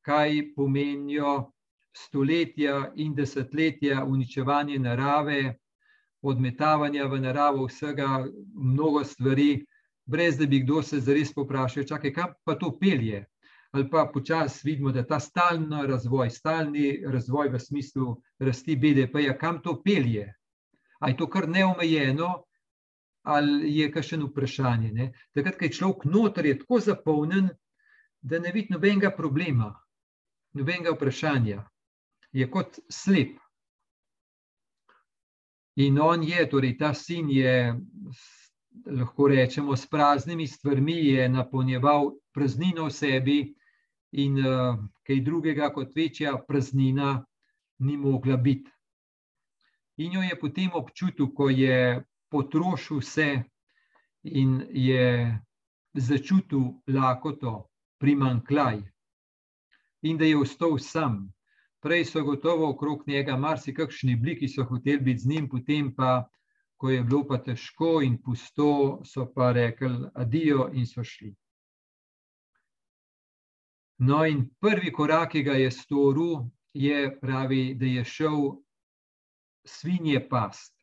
kaj 0.05 0.53
pomenijo 0.55 1.51
stoletja 1.97 2.91
in 2.95 3.15
desetletja 3.17 4.05
uničevanja 4.05 4.77
narave, 4.79 5.57
odmetavanja 6.21 7.07
v 7.09 7.19
naravo 7.19 7.65
vsega, 7.65 8.27
mnogo 8.53 9.03
stvari, 9.03 9.65
brez 10.11 10.37
da 10.37 10.45
bi 10.45 10.59
kdo 10.59 10.81
se 10.83 10.99
zares 10.99 11.33
poprašal, 11.33 11.87
čakaj, 11.87 12.13
kam 12.13 12.33
pa 12.43 12.55
to 12.59 12.73
pelje. 12.79 13.25
Ali 13.71 13.87
pa 13.89 14.09
počasi 14.13 14.67
vidimo, 14.67 14.91
da 14.91 15.05
ta 15.07 15.19
stalni 15.19 15.87
razvoj, 15.87 16.29
stalni 16.29 17.03
razvoj 17.07 17.49
v 17.49 17.59
smislu 17.59 18.15
rasti 18.39 18.75
BDP-ja, 18.75 19.37
kam 19.37 19.61
to 19.63 19.77
pelje. 19.83 20.33
Ali 20.99 21.13
je 21.13 21.17
to 21.17 21.29
kar 21.29 21.47
neomejeno, 21.49 22.33
ali 23.23 23.71
je 23.77 23.91
kakšen 23.91 24.25
vprašanje. 24.27 24.91
Ne? 24.91 25.11
Takrat, 25.33 25.57
ko 25.57 25.65
je 25.65 25.77
človek 25.77 26.05
noter, 26.05 26.45
je 26.45 26.57
tako 26.59 26.79
zapolnjen, 26.79 27.49
da 28.21 28.39
ne 28.39 28.51
vidi 28.51 28.73
nobenega 28.73 29.13
problema, 29.15 29.71
nobenega 30.53 30.91
vprašanja 30.91 31.63
je 32.31 32.51
kot 32.51 32.79
slep. 32.89 33.39
In 35.75 35.99
on 35.99 36.23
je, 36.23 36.43
torej 36.49 36.77
ta 36.77 36.93
sin 36.93 37.29
je, 37.29 37.73
lahko 38.85 39.27
rečemo, 39.27 39.75
s 39.75 39.87
praznimi 39.87 40.47
stvarmi 40.47 40.97
je 41.05 41.29
napolnjeval 41.29 42.11
praznino 42.33 42.85
v 42.85 42.91
sebi, 42.91 43.39
in 44.11 44.39
uh, 44.39 44.79
kaj 45.07 45.21
drugega 45.23 45.69
kot 45.73 45.95
večja 45.95 46.35
praznina 46.47 47.25
ni 47.79 47.97
mogla 47.97 48.37
biti. 48.37 48.71
In 49.97 50.13
jo 50.13 50.21
je 50.21 50.39
potem 50.39 50.71
občutil, 50.73 51.31
ko 51.35 51.49
je 51.49 52.03
potrošil 52.31 52.99
vse 52.99 53.43
in 54.23 54.61
je 54.69 55.39
začutil 55.93 56.81
lakoto, 56.87 57.67
primankljaj, 57.99 58.81
in 60.01 60.17
da 60.17 60.25
je 60.25 60.37
ostal 60.37 60.77
sam. 60.79 61.31
Prej 61.81 62.05
so 62.05 62.23
gotovo 62.23 62.69
okrog 62.69 63.03
njega 63.07 63.37
marsikakšni 63.37 64.15
bili, 64.15 64.35
ki 64.37 64.47
so 64.47 64.63
hoteli 64.63 65.01
biti 65.01 65.19
z 65.19 65.29
njim, 65.29 65.49
potem 65.49 65.93
pa, 65.95 66.27
ko 66.81 66.89
je 66.89 67.03
bilo 67.03 67.21
pa 67.29 67.37
težko 67.37 67.99
in 68.01 68.15
pusto, 68.17 69.01
so 69.05 69.27
pa 69.35 69.51
rekli 69.53 70.07
adijo 70.17 70.71
in 70.73 70.87
so 70.89 71.03
šli. 71.05 71.29
No, 74.01 74.23
in 74.25 74.47
prvi 74.57 74.89
korak, 74.89 75.35
ki 75.35 75.43
ga 75.45 75.53
je 75.59 75.67
storil, 75.71 76.47
je 76.73 77.19
pravi, 77.21 77.75
da 77.77 77.85
je 77.85 78.05
šel 78.05 78.39
svinje 79.61 80.23
past. 80.29 80.73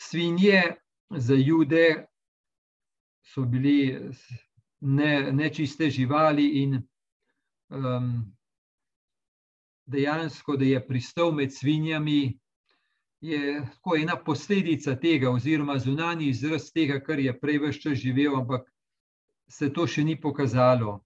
Svinje 0.00 0.62
za 1.10 1.36
jude 1.36 2.06
so 3.20 3.44
bili 3.44 4.00
nečiste 4.80 5.84
ne 5.84 5.90
živali 5.90 6.46
in 6.62 6.78
um, 7.68 8.32
dejansko, 9.84 10.56
da 10.56 10.64
je 10.64 10.80
pristal 10.86 11.36
med 11.36 11.52
svinjami, 11.52 12.38
je 13.24 13.66
tako 13.72 13.96
ena 13.96 14.16
posledica 14.16 14.96
tega, 15.00 15.30
oziroma 15.30 15.78
zunanji 15.78 16.28
izraz 16.28 16.70
tega, 16.72 17.00
kar 17.00 17.18
je 17.18 17.32
prej 17.40 17.58
vse 17.62 17.80
čas 17.80 17.98
živel, 17.98 18.36
ampak 18.36 18.66
se 19.48 19.70
to 19.72 19.86
še 19.86 20.04
ni 20.04 20.16
pokazalo. 20.20 20.98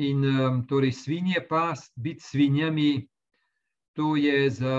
In 0.00 0.24
um, 0.24 0.60
torej, 0.68 0.92
svinje, 0.92 1.40
pa 1.48 1.72
biti 1.96 2.22
svinjami, 2.22 2.90
to 3.96 4.16
je 4.16 4.50
za 4.50 4.76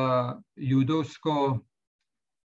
judovsko 0.56 1.60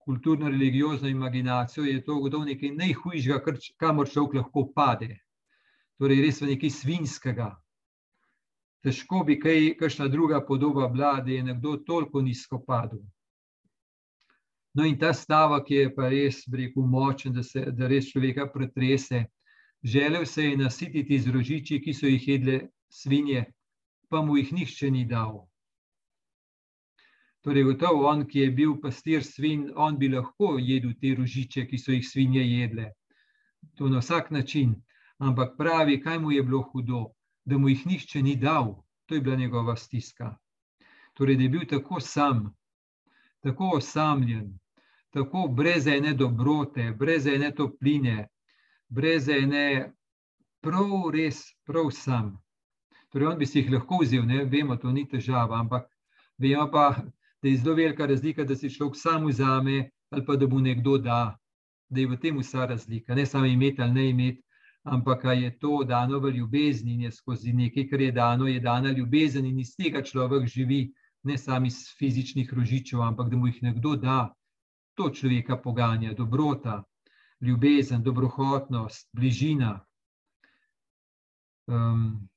kulturno-religiozno 0.07 1.09
imaginacijo, 1.09 1.85
je 1.85 2.03
to 2.05 2.17
gotovo 2.23 2.45
nekaj 2.45 2.73
najhujšega, 2.73 3.57
kamor 3.77 4.09
človek 4.09 4.41
lahko 4.41 4.65
pade. 4.75 5.13
Torej, 6.01 6.25
res 6.25 6.41
v 6.41 6.55
nekaj 6.55 6.73
svinjskega 6.73 7.51
težko 8.87 9.25
bi 9.27 9.35
kaj, 9.43 9.75
kakšna 9.81 10.07
druga 10.09 10.39
podoba 10.47 10.87
bila, 10.89 11.21
da 11.21 11.33
je 11.33 11.43
nekdo 11.43 11.77
toliko 11.87 12.23
nizko 12.23 12.61
padel. 12.63 13.03
No, 14.77 14.85
in 14.85 14.99
ta 15.01 15.13
stavek 15.17 15.71
je 15.71 15.89
pa 15.97 16.11
res, 16.13 16.43
rekel, 16.53 16.85
močen, 16.85 17.33
da 17.33 17.43
se 17.43 17.65
da 17.73 17.89
res 17.89 18.11
človeka 18.11 18.47
pretrese. 18.53 19.25
Želel 19.85 20.27
se 20.27 20.45
je 20.45 20.57
nasititi 20.57 21.19
z 21.21 21.33
rožiči, 21.33 21.81
ki 21.81 21.95
so 21.95 22.07
jih 22.07 22.29
jedle 22.29 22.59
svinje, 22.93 23.45
pa 24.11 24.23
mu 24.23 24.37
jih 24.37 24.53
nihče 24.53 24.91
ni 24.91 25.05
dal. 25.09 25.47
Torej, 27.41 27.65
gotovo 27.65 28.09
on, 28.11 28.27
ki 28.27 28.41
je 28.45 28.51
bil 28.51 28.77
pastir 28.83 29.25
svin, 29.25 29.71
on 29.77 29.97
bi 29.99 30.11
lahko 30.13 30.57
jedel 30.59 30.93
te 31.01 31.15
rožiče, 31.15 31.67
ki 31.71 31.79
so 31.79 31.95
jih 31.95 32.05
svinje 32.05 32.43
jedle. 32.45 32.91
To 33.79 33.89
na 33.89 34.03
vsak 34.05 34.31
način. 34.31 34.75
Ampak 35.19 35.57
pravi, 35.57 36.01
kaj 36.03 36.19
mu 36.19 36.33
je 36.33 36.43
bilo 36.43 36.61
hudo 36.73 37.17
da 37.47 37.59
mu 37.59 37.69
jih 37.69 37.87
nihče 37.87 38.23
ni 38.23 38.37
dal, 38.37 38.83
to 39.07 39.15
je 39.15 39.21
bila 39.21 39.37
njegova 39.37 39.77
stiska. 39.77 40.37
Torej, 41.15 41.37
da 41.37 41.43
je 41.43 41.49
bil 41.49 41.67
tako 41.69 42.01
sam, 42.01 42.55
tako 43.41 43.71
osamljen, 43.77 44.59
tako 45.17 45.47
brez 45.49 45.87
ene 45.87 46.13
dobrote, 46.15 46.91
brez 46.99 47.27
ene 47.27 47.51
topline, 47.57 48.27
brez 48.89 49.29
ene, 49.33 49.93
prav, 50.61 51.11
res, 51.15 51.41
prav 51.65 51.89
sam. 51.97 52.35
Torej, 53.13 53.31
on 53.33 53.39
bi 53.41 53.49
si 53.49 53.63
jih 53.63 53.71
lahko 53.73 54.03
vzel, 54.03 54.27
ne 54.29 54.45
vemo, 54.45 54.77
to 54.77 54.93
ni 54.93 55.07
težava, 55.09 55.57
ampak 55.63 55.89
vemo 56.39 56.69
pa, 56.73 56.91
da 57.43 57.49
je 57.49 57.57
zelo 57.63 57.77
velika 57.79 58.07
razlika, 58.07 58.45
da 58.45 58.57
si 58.57 58.71
človek 58.71 58.97
sam 59.01 59.27
vzame 59.31 59.91
ali 60.11 60.23
pa 60.27 60.37
da 60.37 60.47
mu 60.47 60.61
nekdo 60.61 60.99
da, 61.03 61.37
da 61.91 62.01
je 62.01 62.07
v 62.07 62.17
tem 62.23 62.37
vsa 62.39 62.67
razlika, 62.67 63.15
ne 63.15 63.25
samo 63.27 63.47
imeti 63.47 63.83
ali 63.83 63.93
ne 63.93 64.11
imeti 64.11 64.47
ampak 64.87 65.25
je 65.25 65.51
to 65.59 65.85
dano 65.85 66.21
v 66.21 66.31
ljubezni 66.31 66.95
in 66.95 67.01
je 67.01 67.13
skozi 67.13 67.53
nekaj, 67.53 67.89
kar 67.91 68.01
je 68.01 68.13
dano, 68.13 68.47
je 68.47 68.61
dana 68.61 68.91
ljubezen 68.91 69.47
in 69.47 69.59
iz 69.59 69.75
tega 69.77 70.03
človek 70.03 70.47
živi, 70.47 70.93
ne 71.23 71.39
samo 71.39 71.67
iz 71.67 71.81
fizičnih 71.99 72.53
rožičev, 72.55 73.03
ampak 73.03 73.31
da 73.31 73.37
mu 73.37 73.47
jih 73.47 73.63
nekdo 73.63 73.97
da, 73.97 74.31
to 74.97 75.11
človeka 75.11 75.57
poganja, 75.61 76.15
dobrota, 76.15 76.81
ljubezen, 77.41 78.03
dobrohotnost, 78.03 79.09
bližina. 79.13 79.81
Um, 81.67 82.29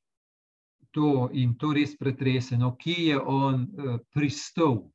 to 0.92 1.30
in 1.34 1.56
to 1.58 1.74
res 1.74 1.96
pretreseno, 1.98 2.75
kje 2.75 2.98
je 3.08 3.20
on 3.20 3.62
uh, 3.63 4.00
pristal. 4.13 4.89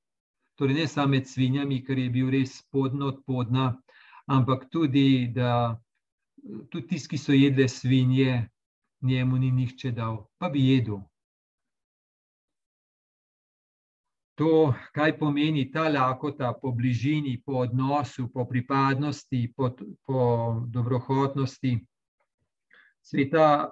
Torej, 0.55 0.75
ne 0.75 0.87
samo 0.89 1.15
med 1.17 1.27
svinjami, 1.27 1.81
ker 1.87 1.99
je 1.99 2.11
bil 2.11 2.31
res 2.31 2.61
podno 2.71 3.09
od 3.11 3.23
podna, 3.27 3.73
ampak 4.31 4.69
tudi, 4.71 5.33
da 5.35 5.81
tudi 6.71 6.87
tisti, 6.87 7.15
ki 7.15 7.19
so 7.19 7.33
jedli 7.35 7.69
svinje, 7.69 8.49
njemu 9.03 9.39
ni 9.39 9.51
nihče 9.51 9.91
dal, 9.91 10.27
pa 10.39 10.51
bi 10.51 10.69
jedel. 10.69 11.03
To, 14.35 14.75
kaj 14.95 15.19
pomeni 15.19 15.71
ta 15.73 15.89
lakota 15.89 16.53
po 16.63 16.73
bližini, 16.73 17.39
po 17.47 17.63
odnosu, 17.63 18.29
po 18.33 18.45
pripadnosti, 18.49 19.53
po, 19.57 19.71
po 20.07 20.21
dobrohotnosti. 20.67 21.79
Sveta 23.03 23.71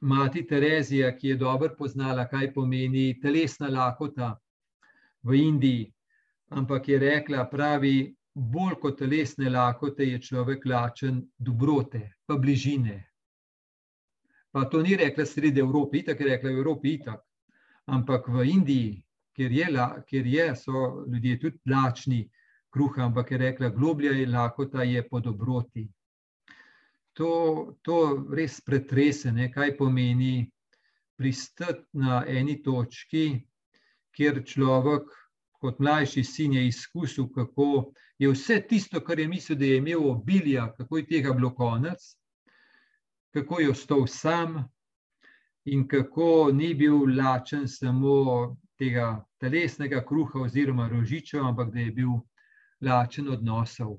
mati 0.00 0.46
Terezija, 0.46 1.12
ki 1.16 1.28
je 1.28 1.36
dobro 1.36 1.74
poznala, 1.78 2.26
kaj 2.28 2.52
pomeni 2.54 3.20
telesna 3.22 3.68
lakota 3.68 4.34
v 5.22 5.36
Indiji, 5.36 5.92
ampak 6.48 6.88
je 6.88 6.98
rekla, 6.98 7.44
pravi, 7.44 8.14
bolj 8.34 8.78
kot 8.80 8.98
telesne 8.98 9.50
lakote 9.50 10.04
je 10.04 10.18
človek 10.22 10.66
lačen 10.66 11.22
dobrote, 11.38 12.00
pa 12.26 12.36
bližine. 12.36 13.04
Pa 14.50 14.64
to 14.64 14.82
ni 14.82 14.96
rekla 14.96 15.26
sredi 15.26 15.60
Evrope, 15.60 15.98
itak 15.98 16.20
je 16.20 16.26
rekla 16.26 16.50
v 16.50 16.58
Evropi, 16.58 16.94
itak. 16.98 17.20
Ampak 17.86 18.28
v 18.28 18.48
Indiji, 18.50 19.02
kjer 19.40 19.52
je, 19.52 19.66
kjer 20.08 20.26
je, 20.26 20.56
so 20.56 21.04
ljudje 21.12 21.38
tudi 21.40 21.58
lačni 21.72 22.28
kruha, 22.70 23.06
ampak 23.06 23.30
je 23.30 23.38
rekla, 23.38 23.68
globlja 23.68 24.12
je 24.12 24.26
lakota, 24.26 24.82
je 24.82 25.08
po 25.08 25.20
dobroti. 25.20 25.88
To, 27.16 27.76
to 27.82 28.26
res 28.36 28.60
pretrese, 28.60 29.32
ne, 29.32 29.48
kaj 29.52 29.76
pomeni 29.78 30.50
pristati 31.16 31.86
na 31.92 32.20
eni 32.28 32.58
točki, 32.62 33.40
kjer 34.12 34.42
človek, 34.44 35.08
kot 35.60 35.80
mlajši 35.80 36.24
sin, 36.24 36.58
je 36.58 36.66
izkusil, 36.68 37.30
kako 37.32 37.94
je 38.18 38.28
vse 38.28 38.60
tisto, 38.68 39.00
kar 39.00 39.20
je 39.20 39.28
mislil, 39.28 39.58
da 39.58 39.64
je 39.64 39.80
imel 39.80 40.04
obilja, 40.10 40.68
kako 40.76 41.00
je 41.00 41.06
tega 41.06 41.32
bilo 41.32 41.54
konec, 41.54 42.12
kako 43.32 43.60
je 43.60 43.70
ostal 43.70 44.06
sam 44.06 44.60
in 45.64 45.88
kako 45.88 46.50
ni 46.52 46.74
bil 46.74 47.08
lačen 47.16 47.68
samo 47.68 48.56
tega 48.76 49.24
telesnega 49.40 50.04
kruha 50.04 50.40
oziroma 50.40 50.88
rožičev, 50.88 51.44
ampak 51.44 51.72
da 51.72 51.80
je 51.80 51.90
bil 51.90 52.12
lačen 52.80 53.28
odnosov, 53.28 53.96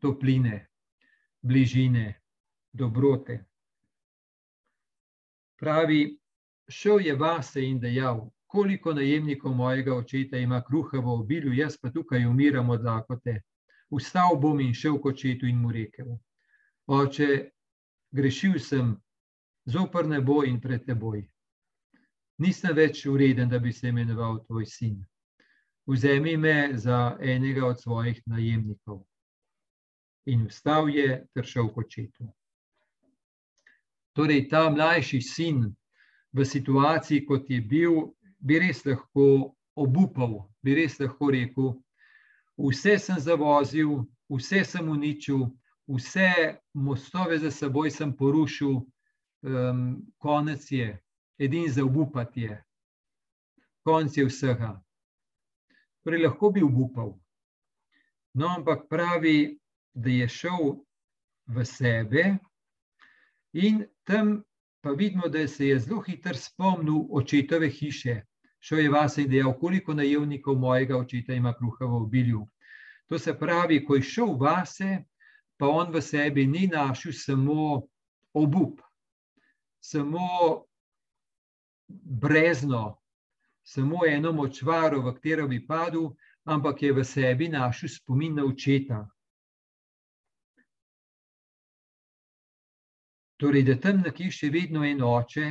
topline, 0.00 0.66
bližine, 1.42 2.20
dobrote. 2.72 3.44
Pravi, 5.60 6.18
šel 6.68 7.00
je 7.00 7.16
vase 7.16 7.64
in 7.64 7.80
dejal, 7.80 8.28
koliko 8.46 8.92
najemnikov 8.94 9.54
mojega 9.54 9.96
očeta 9.96 10.38
ima 10.38 10.62
kruha 10.62 11.00
v 11.00 11.08
obilju, 11.08 11.52
jaz 11.52 11.78
pa 11.80 11.90
tukaj 11.90 12.26
umiram 12.26 12.70
od 12.70 12.84
lakote. 12.84 13.40
Vstal 13.90 14.36
bom 14.40 14.60
in 14.60 14.74
šel 14.74 14.98
k 15.00 15.06
očetu 15.06 15.46
in 15.46 15.60
mu 15.62 15.72
rekel: 15.72 16.16
Oče, 16.86 17.50
grešil 18.10 18.58
sem, 18.58 18.96
zopr 19.64 20.08
nebo 20.08 20.42
in 20.44 20.60
pred 20.60 20.84
teboj 20.84 21.22
nisem 22.38 22.76
več 22.76 23.04
ureden, 23.06 23.48
da 23.48 23.58
bi 23.58 23.72
se 23.72 23.88
imenoval 23.88 24.40
tvoj 24.46 24.66
sin. 24.66 25.02
Vzemi 25.86 26.36
me 26.36 26.70
za 26.74 27.16
enega 27.20 27.66
od 27.66 27.80
svojih 27.80 28.22
najemnikov. 28.26 29.04
In 30.26 30.46
vstal 30.48 30.88
je 30.88 31.26
ter 31.34 31.44
šel 31.44 31.68
k 31.68 31.82
očetu. 31.84 32.28
Torej, 34.16 34.48
ta 34.48 34.70
mlajši 34.70 35.20
sin 35.20 35.74
v 36.32 36.44
situaciji, 36.44 37.26
kot 37.26 37.50
je 37.50 37.60
bil, 37.60 38.14
bi 38.40 38.58
res 38.62 38.84
lahko 38.86 39.54
obupal, 39.76 40.46
bi 40.62 40.74
res 40.78 40.98
lahko 41.00 41.30
rekel: 41.34 41.74
Vse 42.56 42.96
sem 42.98 43.18
zavozil, 43.20 44.04
vse 44.30 44.64
sem 44.64 44.88
uničil, 44.88 45.48
vse 45.90 46.56
mostove 46.72 47.38
za 47.38 47.50
seboj 47.50 47.90
sem 47.90 48.16
porušil, 48.16 48.80
um, 49.42 50.02
konec 50.18 50.70
je, 50.72 50.94
edini 51.38 51.68
za 51.68 51.84
upati 51.84 52.40
je, 52.40 52.62
konc 53.82 54.16
je 54.16 54.24
vsega. 54.26 54.80
Torej, 56.04 56.24
lahko 56.26 56.50
bi 56.50 56.62
upal. 56.62 57.14
No, 58.34 58.48
ampak 58.48 58.88
pravi, 58.88 59.58
da 59.94 60.10
je 60.10 60.28
šel 60.28 60.74
v 61.46 61.64
sebe, 61.64 62.24
in 63.52 63.84
tam 64.04 64.42
pa 64.82 64.90
vidimo, 64.90 65.28
da 65.28 65.48
se 65.48 65.68
je 65.68 65.78
zelo 65.78 66.00
hitro 66.00 66.34
spomnil 66.34 67.06
očetove 67.10 67.70
hiše. 67.70 68.20
Šel 68.60 68.78
je 68.78 68.90
vas 68.90 69.18
in 69.18 69.28
dejal, 69.30 69.54
koliko 69.58 69.94
najemnikov 69.94 70.58
mojega 70.58 70.96
očeta 70.96 71.34
ima 71.34 71.54
kruha 71.54 71.86
v 71.86 71.96
obilju. 72.02 72.46
To 73.08 73.18
se 73.18 73.38
pravi, 73.38 73.84
ko 73.84 73.94
je 73.94 74.02
šel 74.02 74.36
vase, 74.40 75.04
pa 75.56 75.68
on 75.68 75.92
v 75.92 76.02
sebi 76.02 76.46
ni 76.46 76.66
našel 76.66 77.12
samo 77.12 77.82
obup, 78.34 78.80
samo 79.80 80.64
brezno, 81.88 82.98
samo 83.62 84.06
eno 84.06 84.32
močvaro, 84.32 85.00
v 85.02 85.14
katero 85.14 85.48
bi 85.48 85.60
padel, 85.66 86.10
ampak 86.44 86.82
je 86.82 86.92
v 86.92 87.04
sebi 87.04 87.48
našel 87.48 87.88
spomin 87.88 88.34
na 88.34 88.44
očeta. 88.44 89.04
Torej, 93.36 93.64
da 93.66 93.76
tam 93.80 94.02
nekje 94.04 94.30
še 94.30 94.50
vedno 94.50 94.84
en 94.84 95.02
oče, 95.02 95.46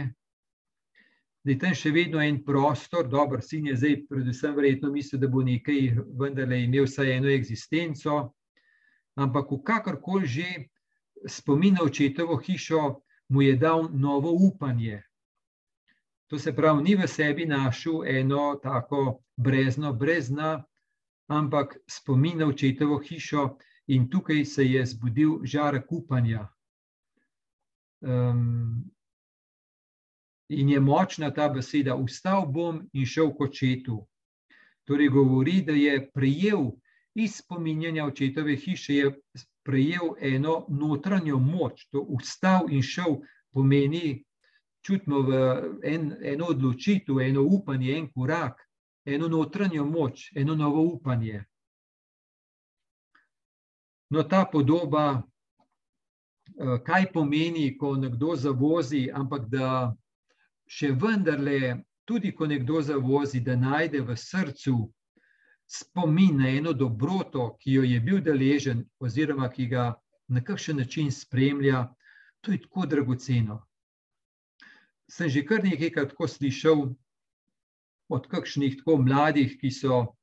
da 1.43 1.51
je 1.51 1.59
tam 1.59 1.73
še 1.75 1.91
vedno 1.91 2.21
en 2.23 2.39
prostor, 2.45 3.09
dobro, 3.09 3.41
sin 3.41 3.67
je 3.67 3.75
zdaj, 3.75 3.97
predvsem, 4.09 4.53
verjetno 4.55 4.91
mislil, 4.93 5.19
da 5.19 5.27
bo 5.27 5.43
nekaj 5.43 5.91
vendarle 6.19 6.61
imel 6.63 6.87
vsaj 6.87 7.11
eno 7.17 7.29
eksistenco, 7.33 8.21
ampak 9.19 9.51
kakorkoli 9.67 10.27
že 10.27 10.47
spomin 11.27 11.75
na 11.75 11.83
očetovo 11.83 12.37
hišo 12.37 13.01
mu 13.29 13.41
je 13.41 13.57
dal 13.59 13.89
novo 13.91 14.31
upanje. 14.31 15.01
To 16.33 16.39
se 16.39 16.55
pravi, 16.55 16.81
ni 16.83 16.95
v 16.95 17.05
sebi 17.07 17.45
našel 17.45 18.07
eno 18.09 18.55
tako 18.63 19.19
brezno, 19.37 19.91
brez 19.93 20.31
dna, 20.31 20.63
ampak 21.29 21.75
spomin 21.85 22.39
na 22.41 22.47
očetovo 22.49 22.97
hišo 22.97 23.43
in 23.93 24.07
tukaj 24.09 24.41
se 24.45 24.65
je 24.65 24.85
zbudil 24.85 25.35
žarek 25.45 25.91
upanja. 25.93 26.47
Um, 28.01 28.81
in 30.49 30.73
je 30.73 30.79
močna 30.79 31.29
ta 31.29 31.51
beseda, 31.53 31.93
vstal 32.01 32.49
bom 32.49 32.81
in 32.93 33.05
šel 33.05 33.29
k 33.37 33.45
očetu. 33.45 34.01
Torej, 34.89 35.13
govori, 35.13 35.61
da 35.61 35.77
je 35.77 36.01
prejel 36.17 36.71
iz 37.13 37.37
spominjanja 37.45 38.09
očetove 38.09 38.57
hiše, 38.57 38.95
je 38.95 39.15
prejel 39.63 40.17
eno 40.17 40.65
notranjo 40.69 41.37
moč, 41.37 41.85
to 41.91 42.07
vstal 42.17 42.73
in 42.73 42.81
šel 42.81 43.21
pomeni 43.53 44.23
čutimo 44.83 45.21
v 45.21 45.33
en, 45.83 46.11
eno 46.21 46.45
odločitev, 46.51 47.19
eno 47.19 47.41
upanje, 47.41 47.97
en 47.97 48.09
korak, 48.11 48.59
eno 49.05 49.27
notranjo 49.27 49.85
moč, 49.85 50.31
eno 50.35 50.55
novo 50.55 50.81
upanje. 50.81 51.43
No, 54.09 54.23
ta 54.23 54.45
podoba, 54.51 55.23
eh, 55.23 56.77
kaj 56.85 57.11
pomeni, 57.13 57.77
ko 57.77 57.95
nekdo 57.95 58.35
zavozi, 58.35 59.07
ampak 59.13 59.47
da 59.49 59.95
še 60.67 60.91
vendarle, 60.91 61.83
tudi 62.05 62.33
ko 62.35 62.47
nekdo 62.47 62.81
zavozi, 62.81 63.39
da 63.39 63.55
najde 63.55 64.01
v 64.01 64.17
srcu 64.17 64.91
spomin 65.67 66.37
na 66.37 66.49
eno 66.49 66.73
dobroto, 66.73 67.55
ki 67.59 67.79
jo 67.79 67.83
je 67.83 67.99
bil 67.99 68.19
deležen, 68.21 68.83
oziroma 68.99 69.47
ki 69.49 69.67
ga 69.71 69.93
na 70.27 70.43
kakšen 70.43 70.77
način 70.77 71.11
spremlja, 71.11 71.87
to 72.41 72.51
je 72.51 72.59
tako 72.61 72.85
dragoceno 72.85 73.63
sem 75.09 75.29
že 75.29 75.43
kar 75.45 75.63
nekajkrat 75.63 76.13
tako 76.13 76.27
slišal 76.27 76.93
od 78.09 78.27
kakšnih 78.27 78.77
tako 78.79 78.97
mladih, 78.97 79.57
ki 79.59 79.71
so 79.71 80.15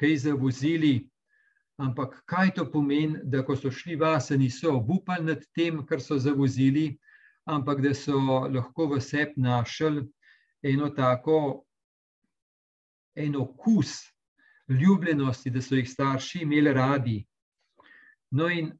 kaj 0.00 0.16
zavozili, 0.28 1.08
ampak 1.78 2.22
kaj 2.28 2.54
to 2.54 2.66
pomeni, 2.70 3.20
da 3.24 3.42
ko 3.44 3.56
so 3.56 3.70
šli 3.70 3.96
vase, 3.96 4.36
niso 4.36 4.76
obupali 4.76 5.24
nad 5.24 5.44
tem, 5.56 5.80
kar 5.86 6.00
so 6.00 6.18
zavozili, 6.18 6.98
ampak 7.46 7.80
da 7.80 7.94
so 7.94 8.46
lahko 8.48 8.88
v 8.92 9.00
sebi 9.00 9.40
našli 9.40 10.04
eno 10.62 10.90
tako, 10.90 11.64
eno 13.16 13.46
kus 13.56 14.02
ljubljenosti, 14.68 15.50
da 15.50 15.62
so 15.62 15.76
jih 15.76 15.88
starši 15.88 16.42
imeli 16.42 16.72
radi. 16.72 17.18
No 18.30 18.48
in 18.50 18.72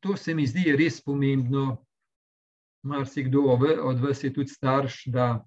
to 0.00 0.16
se 0.16 0.34
mi 0.34 0.46
zdi 0.46 0.76
res 0.76 1.00
pomembno, 1.02 1.84
marsikdo 2.84 3.42
od 3.82 4.00
vas 4.00 4.24
je 4.24 4.32
tudi 4.32 4.48
starš, 4.48 5.04
da 5.06 5.44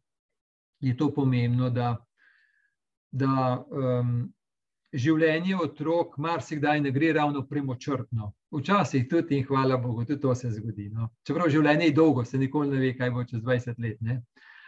je 0.80 0.98
to 0.98 1.14
pomembno, 1.14 1.70
da, 1.70 1.96
da 3.12 3.66
um, 3.70 4.34
življenje 4.94 5.56
otrok 5.58 6.18
marsikdaj 6.18 6.82
ne 6.82 6.92
gre 6.92 7.14
ravno 7.14 7.44
premočrtno. 7.48 8.32
Včasih 8.58 9.08
tudi 9.10 9.38
in 9.38 9.46
hvala 9.48 9.78
Bogu, 9.78 10.06
tudi 10.06 10.22
to 10.22 10.36
se 10.36 10.52
zgodi. 10.52 10.90
No. 10.94 11.10
Čeprav 11.28 11.50
življenje 11.52 11.90
je 11.90 11.96
dolgo, 11.96 12.26
se 12.26 12.38
nikoli 12.38 12.72
ne 12.72 12.82
ve, 12.82 12.94
kaj 12.98 13.12
bo 13.12 13.26
čez 13.28 13.42
20 13.44 13.82
let. 13.84 13.98
Ne. 14.02 14.22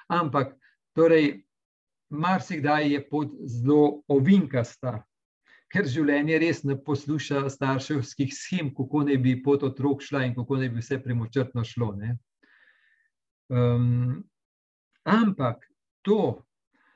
Ampak, 0.10 0.56
torej, 0.98 1.46
marsikdaj 2.10 2.90
je 2.94 3.04
pot 3.10 3.32
zelo 3.46 4.02
ovinkasta, 4.10 5.00
ker 5.70 5.86
življenje 5.86 6.40
res 6.42 6.64
ne 6.66 6.76
posluša 6.82 7.46
starševskih 7.54 8.34
schem, 8.34 8.74
kako 8.76 9.06
naj 9.08 9.20
bi 9.22 9.38
pot 9.46 9.64
otrok 9.64 10.02
šla 10.04 10.26
in 10.26 10.34
kako 10.36 10.58
naj 10.58 10.74
bi 10.74 10.84
vse 10.84 10.98
premočrtno 11.04 11.64
šlo. 11.64 11.94
Ne. 11.98 12.18
Um, 13.50 14.24
ampak 15.04 15.66
to, 16.02 16.46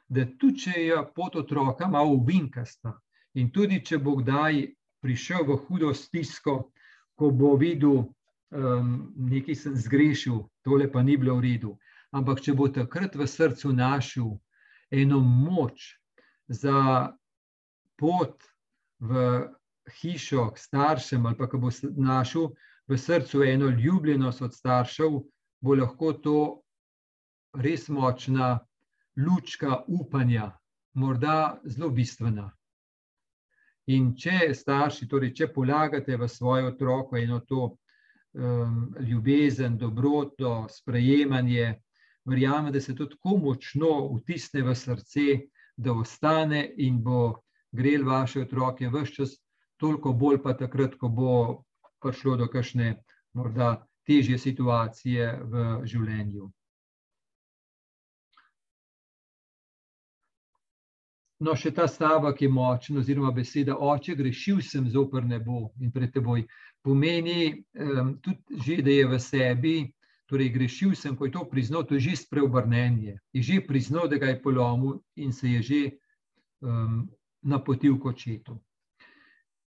da 0.09 0.25
tudi 0.37 0.65
če 0.65 0.83
je 0.85 0.99
pot 1.15 1.35
otroka 1.35 1.87
malo 1.89 2.13
uvinkasta 2.19 2.93
in 3.33 3.49
tudi 3.49 3.79
če 3.81 3.97
bo 3.97 4.19
kdaj 4.19 4.67
prišel 5.01 5.47
v 5.47 5.57
hudo 5.65 5.89
stisko, 5.97 6.69
ko 7.17 7.31
bo 7.33 7.55
videl, 7.57 8.05
um, 8.53 8.93
nekaj 9.17 9.57
sem 9.57 9.75
zgrešil, 9.75 10.43
tole 10.65 10.87
pa 10.91 11.01
ni 11.01 11.17
bilo 11.17 11.39
v 11.39 11.45
redu. 11.47 11.73
Ampak 12.13 12.43
če 12.45 12.53
bo 12.53 12.69
takrat 12.69 13.17
v 13.17 13.25
srcu 13.27 13.73
našel 13.73 14.37
eno 14.93 15.19
moč 15.19 15.97
za 16.47 17.09
pot 17.97 18.37
v 19.01 19.49
hišo 19.99 20.51
k 20.53 20.61
staršem, 20.61 21.25
ali 21.25 21.37
pa 21.37 21.49
ko 21.49 21.57
bo 21.57 21.73
našel 21.97 22.53
v 22.87 22.97
srcu 22.97 23.43
eno 23.43 23.73
ljubljenost 23.73 24.41
od 24.41 24.53
staršev, 24.53 25.19
bo 25.63 25.75
lahko 25.79 26.13
to 26.13 26.39
res 27.65 27.87
močna 27.89 28.57
lučka 29.15 29.83
upanja, 29.87 30.51
morda 30.93 31.59
zelo 31.63 31.89
bistvena. 31.89 32.49
In 33.95 34.13
če 34.15 34.53
starši, 34.55 35.07
torej 35.11 35.33
če 35.37 35.47
polagate 35.55 36.17
v 36.17 36.27
svoje 36.31 36.67
otroke 36.71 37.19
eno 37.19 37.39
to 37.47 37.63
um, 37.67 38.93
ljubezen, 38.99 39.77
dobroto, 39.77 40.67
sprejemanje, 40.71 41.73
verjamem, 42.25 42.71
da 42.71 42.81
se 42.81 42.95
to 42.95 43.07
tako 43.11 43.37
močno 43.37 43.93
vtisne 44.17 44.63
v 44.63 44.75
srce, 44.75 45.27
da 45.75 45.93
ostane 45.93 46.63
in 46.77 47.01
bo 47.03 47.43
grel 47.71 48.05
vaše 48.07 48.43
otroke 48.43 48.87
vse 48.87 49.15
čas, 49.15 49.37
toliko 49.79 50.13
bolj 50.13 50.39
pa 50.43 50.53
takrat, 50.55 50.95
ko 50.99 51.09
bo 51.09 51.31
prišlo 52.03 52.37
do 52.39 52.47
kakšne 52.47 52.95
morda 53.33 53.75
težje 54.07 54.37
situacije 54.37 55.29
v 55.43 55.63
življenju. 55.87 56.49
No, 61.43 61.55
še 61.59 61.73
ta 61.75 61.89
stavek 61.91 62.45
je 62.45 62.47
močen, 62.47 62.97
oziroma 63.01 63.33
beseda 63.35 63.75
oče, 63.75 64.15
grešil 64.15 64.61
sem 64.63 64.85
zoper 64.91 65.25
nebo 65.27 65.73
in 65.81 65.91
pred 65.91 66.13
teboj. 66.13 66.45
Pomeni 66.83 67.51
um, 67.51 68.13
tudi, 68.23 68.59
že, 68.63 68.77
da 68.85 68.93
je 68.93 69.09
v 69.11 69.19
sebi, 69.19 69.73
torej 70.29 70.53
grešil 70.53 70.93
sem, 70.95 71.17
ko 71.19 71.27
je 71.27 71.33
to 71.35 71.43
priznal, 71.51 71.83
to 71.83 71.97
je 71.97 72.05
že 72.07 72.21
spreobrnenje. 72.23 73.17
Je 73.35 73.43
že 73.43 73.59
priznal, 73.67 74.07
da 74.07 74.21
ga 74.21 74.31
je 74.31 74.39
polomil 74.39 75.01
in 75.19 75.35
se 75.35 75.51
je 75.57 75.61
že 75.61 75.81
um, 76.63 77.03
napotil 77.43 77.99
k 77.99 78.13
očetu. 78.13 78.55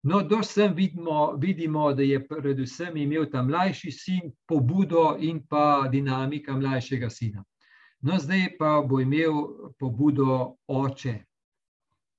No, 0.04 0.22
do 0.22 0.42
sem 0.42 0.74
vidimo, 0.74 1.32
vidimo, 1.36 1.92
da 1.94 2.02
je 2.02 2.18
predvsem 2.28 2.96
imel 2.96 3.24
ta 3.32 3.42
mlajši 3.42 3.90
sin 3.90 4.32
pobudo 4.46 5.16
in 5.18 5.40
pa 5.48 5.88
dinamika 5.88 6.52
mlajšega 6.52 7.08
sina. 7.10 7.44
No, 8.02 8.18
zdaj 8.18 8.50
pa 8.58 8.82
bo 8.84 9.00
imel 9.00 9.32
pobudo 9.80 10.56
oče, 10.68 11.14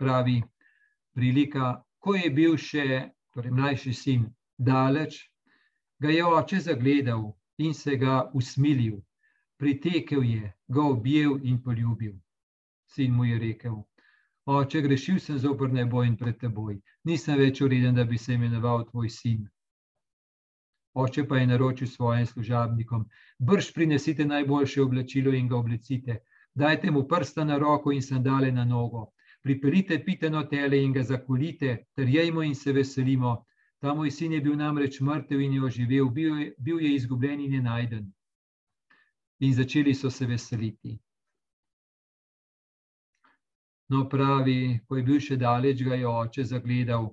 pravi 0.01 0.41
prilika, 1.13 1.75
ko 1.99 2.15
je 2.15 2.31
bil 2.33 2.57
še 2.57 3.11
torej 3.29 3.53
mlajši 3.53 3.93
sin 3.93 4.25
daleč, 4.57 5.21
ga 6.01 6.09
je 6.09 6.25
oče 6.25 6.59
zagledal 6.65 7.35
in 7.61 7.73
se 7.73 7.99
ga 8.01 8.23
usmilil, 8.33 8.97
pritekel 9.61 10.25
je, 10.25 10.53
ga 10.67 10.81
objel 10.81 11.37
in 11.43 11.61
poljubil. 11.61 12.17
Sin 12.89 13.13
mu 13.13 13.29
je 13.29 13.37
rekel, 13.39 13.77
Oče, 14.45 14.81
grešil 14.81 15.19
sem 15.19 15.37
zopr 15.41 15.71
nebo 15.73 16.03
in 16.05 16.15
pred 16.17 16.37
teboj. 16.37 16.75
Nisem 17.09 17.39
več 17.39 17.61
ureden, 17.65 17.95
da 17.95 18.03
bi 18.05 18.17
se 18.17 18.33
imenoval 18.33 18.83
tvoj 18.91 19.09
sin. 19.09 19.47
Oče 20.93 21.23
pa 21.27 21.39
je 21.39 21.47
naročil 21.47 21.87
svojim 21.87 22.25
služabnikom: 22.25 23.07
Brž 23.39 23.71
prinesite 23.73 24.25
najboljše 24.25 24.81
oblačilo 24.81 25.33
in 25.33 25.47
ga 25.49 25.57
oblecite. 25.57 26.19
Dajte 26.53 26.91
mu 26.91 27.03
prsta 27.07 27.43
na 27.43 27.57
roko 27.57 27.91
in 27.91 28.01
sandale 28.01 28.51
na 28.51 28.65
nogo. 28.65 29.07
Pripeljite 29.41 29.97
piteno 30.05 30.43
tele 30.43 30.77
in 30.83 30.93
ga 30.93 31.03
zakolite, 31.03 31.73
ter 31.95 32.07
jejmo 32.07 32.43
in 32.43 32.55
se 32.55 32.73
veselimo. 32.73 33.45
Ta 33.81 33.93
moj 33.93 34.11
sin 34.11 34.33
je 34.33 34.41
bil 34.41 34.55
namreč 34.55 35.01
mrtev 35.01 35.41
in 35.41 35.53
je 35.53 35.63
oživel, 35.63 36.09
bil 36.09 36.37
je, 36.39 36.53
bil 36.59 36.79
je 36.81 36.93
izgubljen 36.95 37.41
in 37.41 37.53
je 37.53 37.61
najden. 37.61 38.05
In 39.39 39.53
začeli 39.53 39.93
so 39.93 40.09
se 40.09 40.25
veseliti. 40.25 40.99
No, 43.89 44.09
pravi, 44.09 44.79
ko 44.87 44.97
je 44.97 45.03
bil 45.05 45.19
še 45.21 45.35
daleč, 45.37 45.83
ga 45.85 45.95
je 45.95 46.07
oče 46.09 46.43
zagledal. 46.49 47.11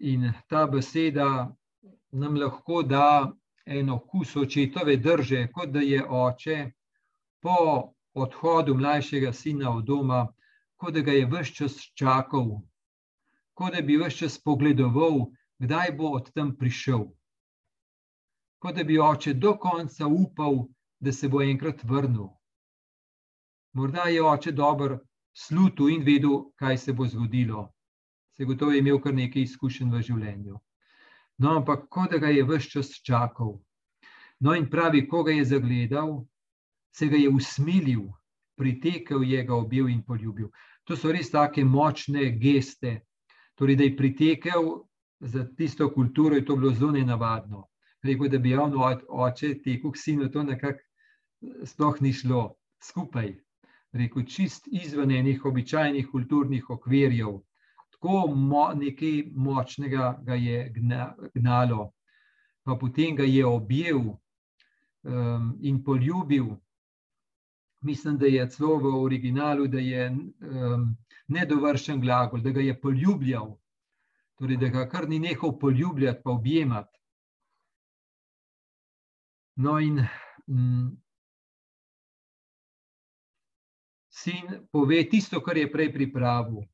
In 0.00 0.28
ta 0.48 0.66
beseda 0.68 1.28
nam 2.12 2.36
lahko 2.36 2.82
da 2.82 3.32
eno 3.64 3.98
kus 4.10 4.36
očetove 4.36 4.96
drže, 4.96 5.46
kot 5.54 5.72
da 5.72 5.80
je 5.80 6.02
oče 6.04 6.58
po 7.40 7.56
odhodu 8.14 8.74
mlajšega 8.74 9.32
sina 9.32 9.72
od 9.76 9.86
doma, 9.88 10.26
kot 10.76 10.94
da 10.94 11.00
ga 11.00 11.16
je 11.16 11.26
vse 11.26 11.54
čas 11.54 11.78
čakal, 11.96 12.60
kot 13.54 13.74
da 13.74 13.82
bi 13.82 13.96
vse 13.96 14.24
čas 14.24 14.38
pogledoval, 14.38 15.30
kdaj 15.60 15.96
bo 15.96 16.12
od 16.20 16.32
tam 16.34 16.56
prišel. 16.56 17.06
Kot 18.60 18.76
da 18.76 18.84
bi 18.84 18.98
oče 19.00 19.34
do 19.34 19.56
konca 19.56 20.06
upal, 20.06 20.66
da 21.00 21.12
se 21.12 21.28
bo 21.28 21.40
enkrat 21.40 21.84
vrnil. 21.84 22.28
Morda 23.72 24.10
je 24.12 24.22
oče 24.22 24.52
dober 24.52 24.98
slutu 25.32 25.88
in 25.88 26.02
vedel, 26.04 26.50
kaj 26.56 26.78
se 26.78 26.92
bo 26.92 27.06
zgodilo. 27.06 27.68
Se 28.36 28.44
gotovo 28.44 28.72
je 28.72 28.78
imel 28.78 29.00
kar 29.00 29.14
nekaj 29.14 29.42
izkušenj 29.42 29.90
v 29.92 30.02
življenju. 30.02 30.58
No, 31.38 31.56
ampak 31.56 31.88
kot 31.88 32.10
da 32.10 32.18
ga 32.18 32.30
je 32.32 32.44
vse 32.44 32.70
čas 32.70 32.92
čakal. 33.04 33.58
No, 34.40 34.54
in 34.54 34.68
pravi, 34.70 35.06
ko 35.08 35.22
ga 35.24 35.32
je 35.32 35.44
zagledal, 35.44 36.24
se 36.92 37.08
ga 37.08 37.16
je 37.16 37.28
usmilil, 37.28 38.08
pritekel 38.56 39.24
je, 39.24 39.42
ga 39.44 39.54
objel 39.54 39.88
in 39.88 40.02
poljubil. 40.02 40.50
To 40.84 40.96
so 40.96 41.12
res 41.12 41.30
take 41.30 41.64
močne 41.64 42.30
geste. 42.40 43.00
Torej, 43.56 43.76
da 43.76 43.84
je 43.84 43.96
pritekel 43.96 44.70
za 45.20 45.44
tisto 45.56 45.90
kulturo, 45.92 46.34
je 46.34 46.44
to 46.44 46.56
bilo 46.56 46.72
zelo 46.72 46.92
nenavadno. 46.96 47.66
Rekel, 48.02 48.28
da 48.32 48.38
bi 48.38 48.54
javno 48.56 48.88
oče 49.08 49.58
tekel 49.62 49.92
k 49.92 50.00
sinu, 50.00 50.30
to 50.32 50.42
nekako 50.42 50.80
sploh 51.68 52.00
ni 52.00 52.12
šlo 52.12 52.54
skupaj 52.80 53.34
rekel, 53.92 54.24
čist 54.26 54.68
izven 54.72 55.10
enih 55.10 55.44
običajnih 55.44 56.08
kulturnih 56.12 56.70
okvirjev. 56.70 57.40
Tako 57.90 58.26
mo, 58.34 58.70
nekaj 58.74 59.24
močnega 59.34 60.14
ga 60.24 60.34
je 60.34 60.72
gnalo, 61.34 61.90
pa 62.62 62.76
potem 62.80 63.16
ga 63.16 63.24
je 63.24 63.46
objel 63.46 63.98
um, 65.02 65.56
in 65.60 65.82
poljubil. 65.84 66.54
Mislim, 67.82 68.18
da 68.18 68.26
je 68.26 68.48
celo 68.50 68.76
v 68.76 68.94
originalu, 69.02 69.66
da 69.66 69.78
je 69.80 70.10
um, 70.10 70.96
nedovršen 71.28 72.00
glagol, 72.00 72.40
da 72.40 72.50
ga 72.50 72.60
je 72.60 72.80
poljubljal, 72.80 73.54
torej 74.38 74.56
da 74.56 74.68
ga 74.68 74.88
kar 74.88 75.08
ni 75.08 75.18
nehal 75.18 75.58
poljubljati, 75.58 76.20
pa 76.24 76.30
objemati. 76.30 76.98
No, 79.56 79.78
in 79.80 80.00
um, 80.46 81.00
sin 84.22 84.66
pove 84.72 85.02
tisto, 85.08 85.40
kar 85.40 85.56
je 85.56 85.70
prej 85.72 85.92
pripravil. 85.92 86.64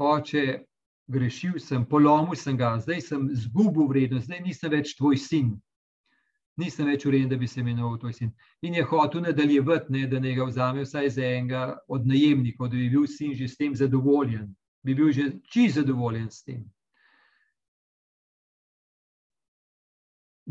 Oče, 0.00 0.64
grešil 1.10 1.58
sem, 1.58 1.84
polomil 1.86 2.36
sem 2.36 2.56
ga, 2.56 2.76
zdaj 2.80 3.00
sem 3.08 3.26
zgubil 3.34 3.88
vrednost, 3.90 4.28
zdaj 4.28 4.40
nisem 4.44 4.72
več 4.72 4.94
tvoj 4.98 5.18
sin. 5.18 5.52
Nisem 6.60 6.90
več 6.90 7.06
urejen, 7.08 7.28
da 7.30 7.38
bi 7.40 7.48
se 7.48 7.60
imenoval 7.62 7.98
tvoj 8.02 8.12
sin. 8.12 8.32
In 8.66 8.74
je 8.76 8.84
hotel 8.84 9.24
nadaljevati, 9.24 9.92
ne, 9.92 10.04
da 10.10 10.20
ne 10.20 10.34
ga 10.36 10.44
vzame 10.48 10.84
vsaj 10.84 11.08
za 11.16 11.24
enega 11.24 11.62
od 11.88 12.06
najemnikov, 12.06 12.68
da 12.68 12.76
bi 12.76 12.90
bil 12.92 13.06
sin 13.08 13.34
že 13.34 13.48
s 13.48 13.56
tem 13.56 13.74
zadovoljen, 13.76 14.50
bi 14.84 14.94
bil 14.94 15.12
že 15.12 15.30
čisto 15.48 15.80
zadovoljen 15.80 16.28
s 16.30 16.44
tem. 16.44 16.64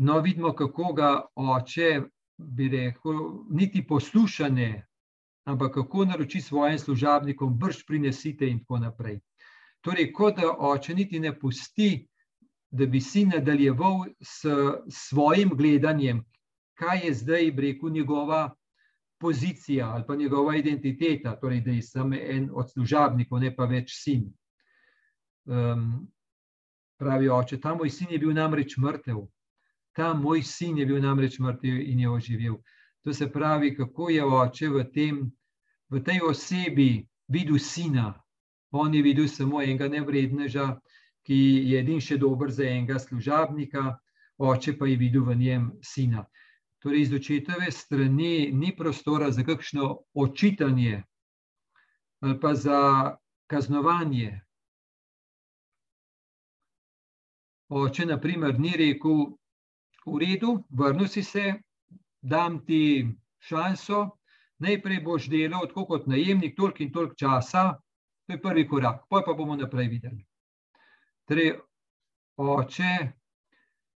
No, 0.00 0.20
vidimo, 0.24 0.54
kako 0.56 0.94
ga 0.96 1.10
oče, 1.36 2.02
bi 2.40 2.68
rekel, 2.72 3.18
niti 3.52 3.82
poslušane, 3.86 4.89
ampak 5.44 5.74
kako 5.74 6.04
naroči 6.04 6.40
svojim 6.40 6.78
služabnikom, 6.78 7.58
brž 7.58 7.84
prinesite 7.86 8.48
in 8.48 8.58
tako 8.58 8.78
naprej. 8.78 9.20
Torej, 9.80 10.12
kot 10.12 10.36
da 10.36 10.52
oče 10.58 10.94
niti 10.94 11.20
ne 11.20 11.32
pusti, 11.38 12.06
da 12.70 12.86
bi 12.86 13.00
si 13.00 13.24
nadaljeval 13.26 14.04
s 14.20 14.46
svojim 14.88 15.50
gledanjem, 15.56 16.24
kaj 16.74 17.06
je 17.06 17.14
zdaj, 17.14 17.50
rekel, 17.56 17.90
njegova 17.90 18.50
pozicija 19.20 19.88
ali 19.90 20.04
pa 20.06 20.16
njegova 20.16 20.56
identiteta, 20.56 21.40
torej, 21.40 21.60
da 21.60 21.70
je 21.70 21.82
samo 21.82 22.16
en 22.16 22.50
od 22.52 22.70
služabnikov, 22.72 23.40
ne 23.40 23.56
pa 23.56 23.64
več 23.64 23.92
sin. 23.94 24.30
Um, 25.44 26.08
pravi 26.98 27.28
oče, 27.28 27.60
ta 27.60 27.74
moj 27.74 27.90
sin 27.90 28.10
je 28.10 28.18
bil 28.18 28.32
namreč 28.32 28.76
mrtev. 28.76 29.26
Ta 29.96 30.14
moj 30.14 30.42
sin 30.42 30.78
je 30.78 30.86
bil 30.86 31.00
namreč 31.02 31.38
mrtev 31.38 31.80
in 31.80 32.00
je 32.00 32.10
oživel. 32.10 32.56
To 33.04 33.14
se 33.14 33.30
pravi, 33.32 33.74
kako 33.76 34.10
je 34.10 34.24
oče 34.24 34.68
v, 34.68 34.84
tem, 34.92 35.20
v 35.88 36.02
tej 36.04 36.20
osebi 36.28 37.06
videl 37.28 37.58
sina. 37.58 38.12
On 38.70 38.94
je 38.94 39.02
videl 39.02 39.28
samo 39.28 39.62
enega 39.62 39.88
nevredneža, 39.88 40.76
ki 41.26 41.38
je 41.70 41.80
edin 41.80 42.00
še 42.00 42.18
dober 42.20 42.52
za 42.52 42.64
enega 42.64 42.98
služabnika, 42.98 43.96
oče 44.38 44.76
pa 44.78 44.88
je 44.88 44.96
videl 44.96 45.24
v 45.24 45.36
njem 45.36 45.70
sina. 45.82 46.24
Torej, 46.80 47.02
iz 47.02 47.12
očetove 47.12 47.70
strani 47.70 48.50
ni 48.52 48.72
prostora 48.76 49.30
za 49.30 49.44
kakšno 49.44 49.96
očitanje 50.14 51.02
ali 52.20 52.36
pa 52.40 52.54
za 52.54 53.16
kaznovanje. 53.48 54.40
Oče, 57.68 58.06
na 58.06 58.18
primer, 58.20 58.58
ni 58.60 58.74
rekel, 58.76 59.38
v 60.04 60.18
redu, 60.20 60.58
vrnil 60.68 61.08
si 61.08 61.22
se, 61.22 61.54
dam 62.22 62.64
ti 62.64 63.08
šanso, 63.38 64.08
najprej 64.58 65.00
boš 65.00 65.28
delal 65.32 65.66
tako 65.68 65.86
kot 65.86 66.06
najemnik, 66.06 66.56
toliko 66.56 66.82
in 66.82 66.92
toliko 66.92 67.14
časa, 67.14 67.80
to 68.26 68.32
je 68.32 68.42
prvi 68.42 68.68
korak, 68.68 69.06
pa 69.08 69.22
pa 69.26 69.32
bomo 69.34 69.56
naprej 69.56 69.88
videli. 69.88 70.26
Torej, 71.28 71.54
oče 72.36 73.12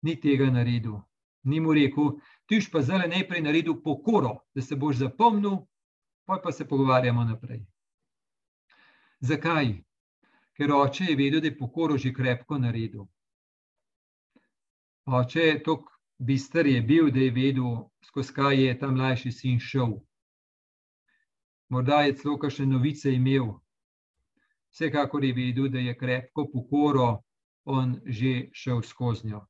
ni 0.03 0.17
tega 0.21 0.51
naredil, 0.51 1.01
ni 1.43 1.61
mu 1.61 1.73
rekel, 1.73 2.19
ti 2.47 2.59
už 2.59 2.71
pa 2.73 2.83
zdaj 2.83 3.09
najprej 3.09 3.43
naredil 3.43 3.81
pokoro, 3.83 4.41
da 4.55 4.63
se 4.63 4.77
boš 4.77 4.97
zapomnil, 4.97 5.61
pa 6.25 6.41
pa 6.43 6.53
se 6.53 6.69
pogovarjamo 6.69 7.25
naprej. 7.25 7.65
Zakaj? 9.21 9.81
Ker 10.57 10.73
oče 10.73 11.05
je 11.05 11.17
vedel, 11.17 11.41
da 11.41 11.49
je 11.49 11.57
pokoro 11.59 11.97
že 11.99 12.13
krepko 12.13 12.59
naredil. 12.59 13.07
Oče 15.07 15.41
je 15.41 15.63
tako 15.63 16.00
bister 16.21 16.67
je 16.67 16.83
bil, 16.83 17.11
da 17.11 17.21
je 17.21 17.31
vedel, 17.31 17.89
skozi 18.05 18.33
kaj 18.33 18.63
je 18.65 18.79
ta 18.79 18.91
mlajši 18.91 19.33
sin 19.33 19.61
šel. 19.61 19.97
Morda 21.69 22.03
je 22.03 22.17
celo 22.17 22.37
kakšne 22.39 22.67
novice 22.67 23.13
imel. 23.15 23.55
Vsekakor 24.71 25.25
je 25.25 25.33
vedel, 25.35 25.69
da 25.69 25.79
je 25.79 25.97
krepko 25.99 26.47
pokoro 26.53 27.23
on 27.65 28.01
že 28.07 28.51
šel 28.53 28.83
skozi 28.83 29.29
njo. 29.29 29.47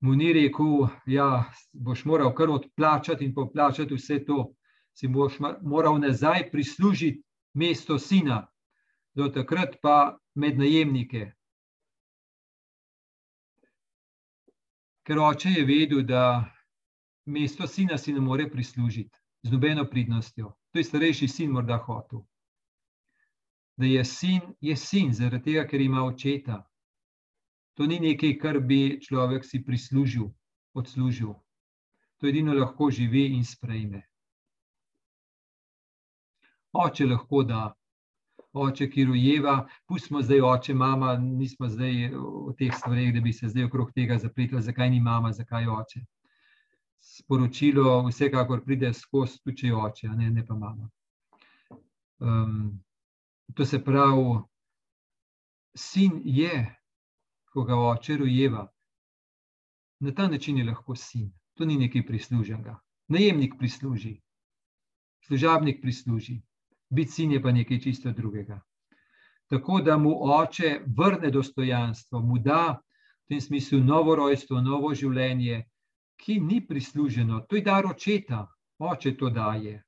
Mu 0.00 0.14
ni 0.14 0.32
rekel, 0.32 0.86
da 1.06 1.12
ja, 1.12 1.52
boš 1.72 2.04
moral 2.04 2.34
kar 2.34 2.50
odplačati 2.50 3.24
in 3.24 3.34
poplačati 3.34 3.94
vse 3.94 4.24
to, 4.24 4.52
si 4.94 5.08
boš 5.08 5.38
moral 5.62 5.98
nazaj 5.98 6.50
prislužiti 6.50 7.22
mesto 7.54 7.98
sina, 7.98 8.46
do 9.14 9.28
takrat 9.28 9.76
pa 9.82 10.18
med 10.34 10.58
najemnike, 10.58 11.32
ker 15.08 15.18
oče 15.18 15.48
je 15.48 15.64
vedel, 15.64 16.02
da 16.04 16.44
mesto 17.26 17.66
sina 17.66 17.96
si 17.98 18.12
ne 18.12 18.20
more 18.20 18.50
prislužiti 18.50 19.16
z 19.42 19.52
nobeno 19.52 19.86
pridnostjo. 19.90 20.52
To 20.72 20.78
je 20.78 20.84
starejši 20.84 21.28
sin 21.28 21.50
morda 21.50 21.78
hotel. 21.86 22.26
Da 23.76 23.86
je 23.86 24.04
sin, 24.04 24.40
je 24.60 24.76
sin, 24.76 25.12
zaradi 25.14 25.44
tega, 25.44 25.64
ker 25.64 25.80
ima 25.80 26.04
očeta. 26.04 26.58
To 27.78 27.86
ni 27.86 28.00
nekaj, 28.00 28.34
kar 28.42 28.60
bi 28.60 28.98
človek 29.00 29.46
si 29.48 29.62
prislužil, 29.64 30.28
odslužil. 30.74 31.32
To 32.20 32.28
edino 32.28 32.52
lahko 32.52 32.90
živi 32.90 33.30
in 33.32 33.44
sprejme. 33.44 34.02
Oče 36.72 37.06
lahko 37.06 37.42
da, 37.48 37.72
oče, 38.52 38.88
ki 38.90 39.04
rojeva, 39.04 39.66
pustimo 39.86 40.22
zdaj 40.22 40.40
oče, 40.40 40.74
mama, 40.74 41.16
nismo 41.16 41.68
zdaj 41.68 42.10
v 42.14 42.54
teh 42.58 42.74
stvareh, 42.74 43.12
da 43.14 43.20
bi 43.20 43.32
se 43.32 43.48
zdaj 43.48 43.68
okrog 43.68 43.92
tega 43.92 44.18
zapletli, 44.18 44.62
zakaj 44.62 44.90
ni 44.90 45.00
mama, 45.00 45.32
zakaj 45.32 45.68
oče. 45.68 46.04
Sporočilo 47.00 48.02
vsekakor 48.08 48.64
pride 48.64 48.92
skozi, 48.94 49.38
tudi 49.44 49.72
oče, 49.72 50.08
ne, 50.08 50.30
ne 50.30 50.46
pa 50.46 50.54
mama. 50.54 50.90
Um, 52.18 52.80
to 53.54 53.64
se 53.64 53.78
pravi, 53.84 54.40
sin 55.76 56.20
je, 56.24 56.64
ko 57.52 57.64
ga 57.64 57.76
oče 57.76 58.16
rojeva, 58.16 58.66
na 60.00 60.14
ta 60.14 60.28
način 60.28 60.58
je 60.58 60.64
lahko 60.64 60.94
sin. 60.96 61.32
To 61.54 61.64
ni 61.64 61.76
nekaj 61.76 62.06
prisluženega. 62.06 62.76
Najemnik 63.08 63.54
prisluži, 63.58 64.20
služabnik 65.26 65.80
prisluži, 65.82 66.42
biti 66.90 67.10
sin 67.10 67.32
je 67.32 67.42
pa 67.42 67.52
nekaj 67.52 67.80
čisto 67.80 68.12
drugega. 68.12 68.60
Tako 69.48 69.80
da 69.80 69.96
mu 69.98 70.12
oče 70.32 70.80
vrne 70.96 71.30
dostojanstvo, 71.30 72.20
mu 72.20 72.38
da 72.38 72.80
v 73.24 73.28
tem 73.28 73.40
smislu 73.40 73.80
novo 73.80 74.14
rojstvo, 74.16 74.60
novo 74.60 74.94
življenje, 74.94 75.64
ki 76.16 76.40
ni 76.40 76.60
prisluženo, 76.66 77.40
to 77.48 77.56
je 77.56 77.62
dar 77.62 77.86
očeta, 77.86 78.46
oče 78.78 79.16
to 79.16 79.30
daje. 79.30 79.82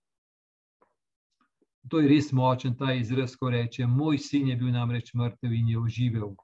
To 1.88 2.00
je 2.00 2.08
res 2.08 2.32
močen 2.32 2.76
ta 2.76 2.92
izraz, 2.94 3.36
ko 3.36 3.50
reče: 3.50 3.86
Moj 3.86 4.18
sin 4.18 4.48
je 4.48 4.56
bil 4.56 4.72
namreč 4.72 5.14
mrtev 5.14 5.52
in 5.52 5.68
je 5.68 5.78
oživel. 5.78 6.34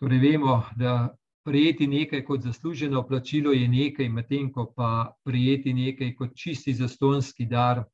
Torej, 0.00 0.18
vemo, 0.18 0.62
da 0.76 1.14
Prijeti 1.44 1.86
nekaj 1.86 2.24
kot 2.24 2.40
zasluženo 2.40 3.02
plačilo 3.06 3.52
je 3.52 3.68
nekaj, 3.68 4.08
medtem 4.08 4.52
ko 4.52 4.64
pa 4.76 5.16
prijeti 5.24 5.74
nekaj 5.74 6.14
kot 6.14 6.36
čisti 6.36 6.72
zastonski 6.74 7.44
dar, 7.44 7.84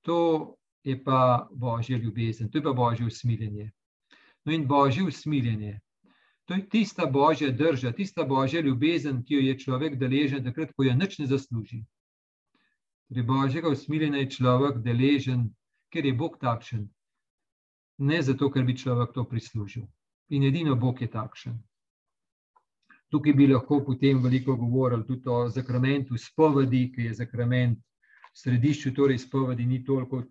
to 0.00 0.56
je 0.84 1.04
pa 1.04 1.48
božje 1.52 1.98
ljubezen, 1.98 2.50
to 2.50 2.58
je 2.58 2.62
pa 2.62 2.72
božje 2.72 3.06
usmiljenje. 3.06 3.70
No, 4.44 4.52
in 4.52 4.66
božje 4.66 5.04
usmiljenje, 5.04 5.80
to 6.44 6.54
je 6.54 6.68
tista 6.68 7.06
božja 7.06 7.50
drža, 7.50 7.92
tista 7.92 8.24
božja 8.24 8.60
ljubezen, 8.60 9.24
ki 9.24 9.34
jo 9.34 9.40
je 9.40 9.58
človek 9.58 9.98
deležen, 9.98 10.44
takrat, 10.44 10.72
ko 10.72 10.84
jo 10.84 10.94
nič 10.94 11.18
ne 11.18 11.26
zasluži. 11.26 11.82
Torej, 13.08 13.22
božjega 13.26 13.68
usmiljenja 13.68 14.18
je 14.18 14.30
človek 14.30 14.78
deležen, 14.82 15.48
ker 15.90 16.06
je 16.06 16.14
Bog 16.14 16.38
takšen, 16.40 16.86
ne 17.98 18.22
zato, 18.22 18.50
ker 18.50 18.64
bi 18.64 18.76
človek 18.76 19.12
to 19.14 19.24
prislužil. 19.24 19.86
In 20.28 20.42
edino 20.42 20.76
Bog 20.76 21.02
je 21.02 21.10
takšen. 21.10 21.58
Tukaj 23.10 23.32
bi 23.32 23.46
lahko 23.46 23.80
potem 23.84 24.22
veliko 24.22 24.56
govorili 24.56 25.06
tudi 25.06 25.28
o 25.28 25.48
zakramentu 25.48 26.18
spovedi, 26.18 26.90
ki 26.94 27.10
je 27.10 27.14
zakrament 27.14 27.78
v 27.78 28.38
središču, 28.40 28.92
torej 28.94 29.18
spovedi 29.22 29.66
ni 29.66 29.84
toliko 29.84 30.24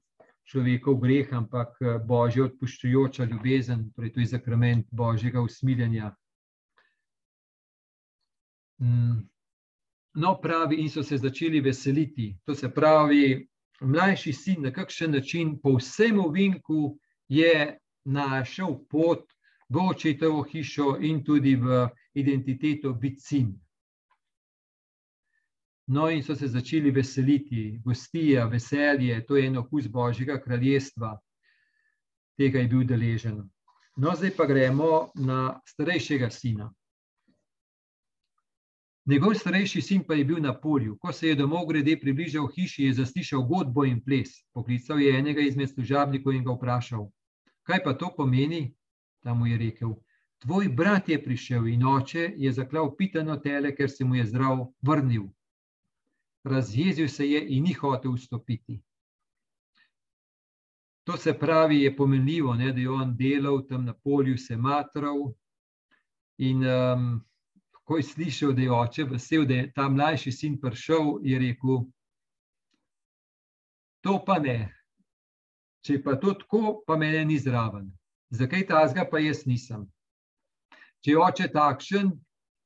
človekov 0.45 0.99
greh, 1.01 1.31
ampak 1.33 1.77
eh, 1.81 1.97
božja 2.05 2.45
odpuščujoča 2.49 3.25
ljubezen, 3.31 3.89
torej 3.95 4.13
to 4.13 4.19
je 4.19 4.33
zakrament 4.35 4.88
božjega 4.91 5.41
usmiljenja. 5.41 6.11
Mm. 8.81 9.23
No, 10.15 10.38
pravi, 10.41 10.79
in 10.79 10.89
so 10.89 11.03
se 11.03 11.17
začeli 11.17 11.59
veseliti. 11.59 12.38
To 12.45 12.55
se 12.55 12.69
pravi, 12.71 13.47
mlajši 13.81 14.33
sin 14.33 14.61
na 14.63 14.71
kakšen 14.71 15.11
način, 15.11 15.57
po 15.61 15.75
vsem 15.75 16.19
ovinku, 16.19 16.97
je 17.27 17.77
našel 18.05 18.77
pot 18.89 19.25
v 19.69 19.88
očetovo 19.89 20.43
hišo 20.43 20.97
in 21.01 21.23
tudi 21.23 21.55
v 21.55 21.88
identiteto 22.15 22.97
sin. 23.17 23.54
No, 25.88 26.10
in 26.10 26.23
so 26.23 26.36
se 26.36 26.47
začeli 26.47 26.91
veseliti, 26.91 27.80
gostija, 27.84 28.47
veselje, 28.47 29.25
to 29.25 29.38
je 29.38 29.47
eno 29.47 29.62
okus 29.62 29.88
Božjega 29.88 30.41
kraljestva, 30.41 31.19
tega 32.38 32.60
je 32.60 32.67
bil 32.67 32.84
deležen. 32.84 33.43
No, 33.97 34.15
zdaj 34.15 34.34
pa 34.38 34.45
gremo 34.45 35.12
na 35.15 35.60
starejšega 35.65 36.30
sina. 36.30 36.71
Njegov 39.06 39.36
starejši 39.38 39.82
sin 39.82 40.04
pa 40.04 40.15
je 40.17 40.25
bil 40.25 40.41
na 40.41 40.56
polju. 40.62 40.97
Ko 40.97 41.13
se 41.13 41.28
je 41.28 41.36
domov 41.36 41.67
grede 41.69 41.99
približal 41.99 42.47
hiši, 42.56 42.84
je 42.84 42.93
zaslišal 42.93 43.43
godbo 43.45 43.86
in 43.86 44.01
ples. 44.01 44.41
Poklical 44.54 44.99
je 44.99 45.19
enega 45.19 45.41
izmed 45.41 45.69
služabnikov 45.69 46.34
in 46.34 46.43
ga 46.43 46.56
vprašal, 46.58 47.06
kaj 47.63 47.84
pa 47.84 47.93
to 47.93 48.10
pomeni? 48.17 48.73
Tam 49.21 49.38
mu 49.39 49.47
je 49.47 49.58
rekel, 49.58 49.93
tvoj 50.45 50.69
brat 50.69 51.10
je 51.10 51.23
prišel 51.23 51.67
in 51.67 51.86
oče 51.86 52.34
je 52.38 52.51
zaklal 52.53 52.91
pitano 52.97 53.38
tele, 53.41 53.73
ker 53.75 53.89
se 53.89 54.05
mu 54.05 54.15
je 54.15 54.25
zdrav 54.25 54.67
vrnil. 54.81 55.23
Razjezil 56.43 57.08
se 57.10 57.25
je 57.25 57.41
in 57.58 57.63
ni 57.63 57.73
hotel 57.73 58.13
vstopiti. 58.13 58.81
To 61.05 61.17
se 61.17 61.34
pravi, 61.34 61.81
je 61.81 61.95
pomenljivo, 61.95 62.53
ne, 62.53 62.71
da 62.71 62.79
je 62.79 62.89
on 62.89 63.15
delal 63.17 63.65
tam 63.67 63.86
na 63.86 63.93
polju, 63.93 64.38
se 64.38 64.58
matral. 64.58 65.34
In 66.38 66.63
um, 66.65 67.25
ko 67.84 67.97
je 67.97 68.03
slišal, 68.03 68.53
da 68.53 68.62
je 68.62 68.71
oče 68.71 69.03
vesel, 69.03 69.45
da 69.45 69.53
je 69.53 69.71
ta 69.73 69.89
mlajši 69.89 70.31
sin 70.31 70.60
prišel, 70.62 71.19
je 71.23 71.39
rekel: 71.39 71.86
To 74.01 74.17
pa 74.25 74.39
ne. 74.39 74.73
Če 75.86 76.01
pa 76.03 76.15
to 76.21 76.34
tako, 76.34 76.81
pa 76.88 76.97
mene 76.97 77.25
ni 77.25 77.38
zraven. 77.39 77.91
Zakaj 78.29 78.65
ta 78.67 78.88
zga, 78.89 79.05
pa 79.10 79.21
jaz 79.21 79.45
nisem? 79.45 79.86
Če 81.05 81.11
je 81.11 81.19
oče 81.21 81.45
takšen, 81.53 82.07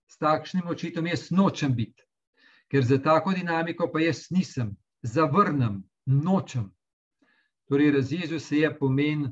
s 0.08 0.16
takšnim 0.24 0.70
očitom 0.72 1.10
jaz 1.10 1.26
nočem 1.36 1.74
biti, 1.76 2.06
ker 2.72 2.86
za 2.88 2.96
tako 3.04 3.34
dinamiko 3.36 3.90
pa 3.92 4.00
jaz 4.00 4.30
nisem, 4.32 4.70
zavrnem, 5.04 5.82
nočem. 6.08 6.70
Torej, 7.68 7.92
razjezil 7.98 8.40
se 8.40 8.62
je 8.62 8.70
pomen, 8.80 9.28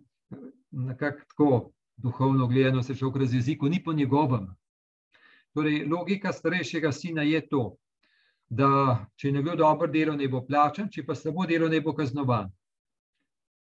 nekako 0.72 1.24
tako 1.32 1.50
duhovno 1.96 2.50
gledano, 2.52 2.84
se 2.84 2.98
šel 3.00 3.16
kroz 3.16 3.34
jeziku, 3.34 3.72
ni 3.72 3.80
po 3.84 3.96
njegovem. 3.96 4.52
Torej, 5.56 5.86
logika 5.88 6.36
starejšega 6.36 6.92
sina 6.92 7.24
je 7.24 7.42
to, 7.48 7.64
da 8.50 9.08
če 9.16 9.32
je 9.32 9.38
nekdo 9.40 9.56
dobro 9.56 9.88
delo, 9.88 10.20
ne 10.20 10.28
bo 10.28 10.44
plačan, 10.44 10.92
če 10.92 11.08
pa 11.08 11.16
slabo 11.16 11.48
delo, 11.48 11.72
ne 11.72 11.80
bo 11.80 11.96
kaznovan. 11.96 12.52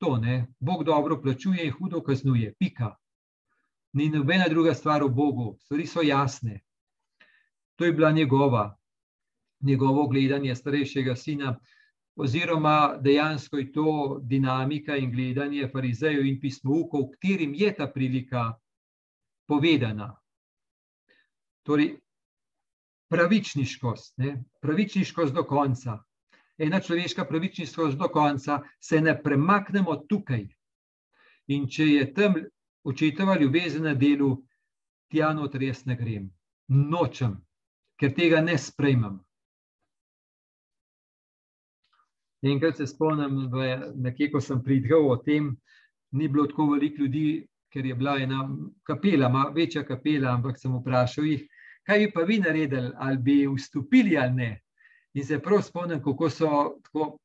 To 0.06 0.20
ne, 0.22 0.54
Bog 0.60 0.86
dobro 0.86 1.18
plačuje 1.22 1.66
in 1.66 1.74
hudo 1.82 2.06
kaznuje. 2.06 2.54
Pika. 2.60 2.94
Ni 3.94 4.10
nobena 4.10 4.48
druga 4.48 4.74
stvar 4.74 5.04
v 5.04 5.10
Bogu, 5.10 5.58
stvari 5.60 5.88
so 5.88 6.02
jasne. 6.02 6.62
To 7.76 7.86
je 7.86 7.94
bila 7.94 8.12
njegova, 8.12 8.78
njegovo 9.60 10.08
gledanje 10.08 10.56
starejšega 10.56 11.16
sina. 11.16 11.60
oziroma 12.16 12.98
dejansko 13.02 13.58
je 13.58 13.72
to 13.72 14.20
dinamika 14.24 14.96
in 14.98 15.12
gledanje 15.12 15.68
farizejev 15.68 16.26
in 16.26 16.40
pismovkov, 16.40 17.10
katerim 17.12 17.54
je 17.54 17.76
ta 17.76 17.88
prilika 17.88 18.54
povedana. 19.48 20.16
Torej, 21.64 21.96
pravičniškost, 23.10 24.18
ne? 24.18 24.44
pravičniškost 24.62 25.34
do 25.34 25.44
konca. 25.44 25.98
Ena 26.58 26.80
človeška 26.80 27.26
pravičniškost 27.26 27.98
do 27.98 28.08
konca, 28.10 28.62
se 28.80 29.02
ne 29.02 29.16
premaknemo 29.24 29.96
tukaj. 29.96 30.48
In 31.48 31.68
če 31.68 31.88
je 31.88 32.14
tam 32.14 32.36
očetova 32.84 33.38
ljubezen 33.40 33.84
na 33.84 33.94
delu, 33.94 34.36
tja 35.12 35.34
noter 35.34 35.64
jaz 35.64 35.86
ne 35.86 35.96
grem, 35.96 36.30
nočem, 36.68 37.36
ker 38.00 38.14
tega 38.16 38.42
ne 38.42 38.58
sprejmem. 38.58 39.20
Enkrat 42.42 42.78
se 42.78 42.88
spomnim, 42.88 43.52
nekje, 44.02 44.32
ko 44.34 44.42
sem 44.42 44.64
pridgal 44.64 45.06
o 45.12 45.18
tem, 45.22 45.52
ni 46.18 46.28
bilo 46.28 46.48
tako 46.50 46.72
veliko 46.72 47.04
ljudi, 47.04 47.46
ker 47.72 47.86
je 47.86 47.96
bila 47.96 48.18
ena 48.20 48.48
kapela, 48.84 49.30
večja 49.56 49.84
kapela, 49.86 50.34
ampak 50.34 50.58
sem 50.60 50.74
vprašal 50.74 51.28
jih, 51.30 51.46
kaj 51.86 52.00
bi 52.00 52.12
pa 52.12 52.26
vi 52.26 52.40
naredili, 52.42 52.92
ali 52.98 53.18
bi 53.18 53.36
vstopili 53.48 54.18
ali 54.18 54.34
ne. 54.34 54.52
In 55.14 55.26
se 55.26 55.40
prav 55.40 55.62
spomnim, 55.62 56.02
kako 56.04 56.30
so 56.30 56.50
tako, 56.84 57.18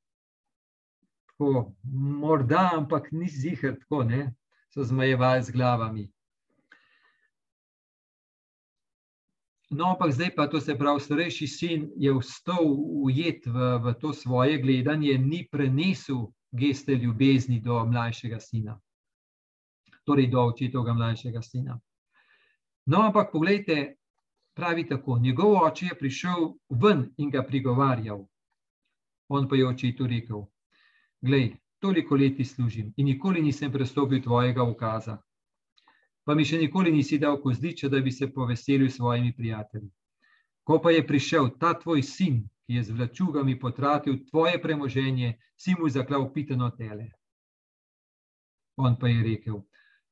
tako 1.33 1.73
morda, 2.21 2.71
ampak 2.75 3.09
ni 3.13 3.29
zihar 3.29 3.79
tako, 3.81 4.05
ne, 4.05 4.35
so 4.77 4.85
zmajevali 4.85 5.43
z 5.43 5.51
glavami. 5.51 6.05
No, 9.71 9.91
ampak 9.91 10.13
zdaj 10.13 10.35
pa 10.37 10.47
to 10.47 10.61
se 10.61 10.77
pravi, 10.79 11.01
starejši 11.01 11.47
sin 11.47 11.89
je 11.97 12.13
vstal 12.13 12.69
ujet 13.03 13.47
v, 13.47 13.79
v 13.83 13.95
to 14.01 14.13
svoje 14.13 14.61
gledanje, 14.63 15.19
ni 15.19 15.49
prenesel 15.51 16.29
geste 16.53 16.95
ljubezni 16.95 17.61
do 17.61 17.81
mlajšega 17.85 18.41
sina, 18.41 18.77
torej 20.05 20.29
do 20.31 20.45
očetovega 20.45 20.95
mlajšega 20.95 21.43
sina. 21.43 21.81
No, 22.87 23.01
ampak 23.09 23.33
pogledajte, 23.33 23.97
pravi 24.55 24.87
tako, 24.89 25.19
njegov 25.19 25.57
oče 25.65 25.87
je 25.87 25.99
prišel 25.99 26.53
ven 26.69 27.09
in 27.17 27.31
ga 27.31 27.43
prigovarjal. 27.43 28.27
On 29.29 29.49
pa 29.49 29.57
je 29.57 29.69
očetu 29.69 30.07
rekel, 30.07 30.45
glej, 31.21 31.57
toliko 31.87 32.19
leti 32.19 32.45
služim 32.45 32.91
in 32.97 33.07
nikoli 33.13 33.47
nisem 33.47 33.73
prestopil 33.73 34.23
tvojega 34.23 34.67
ukaza 34.75 35.17
pa 36.27 36.35
mi 36.35 36.45
še 36.45 36.59
nikoli 36.59 36.91
nisi 36.91 37.21
dal 37.23 37.39
kozliča, 37.43 37.89
da 37.89 38.01
bi 38.03 38.11
se 38.11 38.27
poveselil 38.35 38.91
s 38.91 38.99
svojimi 38.99 39.33
prijatelji. 39.33 39.93
Ko 40.67 40.81
pa 40.83 40.91
je 40.91 41.07
prišel 41.07 41.53
ta 41.61 41.71
tvoj 41.79 42.03
sin, 42.03 42.43
ki 42.67 42.81
je 42.81 42.83
z 42.89 42.97
vlačugami 42.99 43.55
potratil 43.63 44.19
tvoje 44.31 44.59
premoženje, 44.63 45.37
si 45.55 45.77
mu 45.79 45.89
zaklal 45.89 46.27
pitano 46.35 46.73
tele. 46.75 47.13
On 48.83 48.99
pa 48.99 49.09
je 49.09 49.23
rekel: 49.23 49.63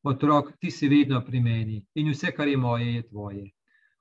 Otrok, 0.06 0.54
ti 0.60 0.70
si 0.70 0.88
vedno 0.88 1.20
pri 1.26 1.40
meni 1.40 1.82
in 1.98 2.12
vse, 2.12 2.30
kar 2.30 2.48
je 2.48 2.56
moje, 2.56 2.94
je 2.94 3.02
tvoje. 3.08 3.44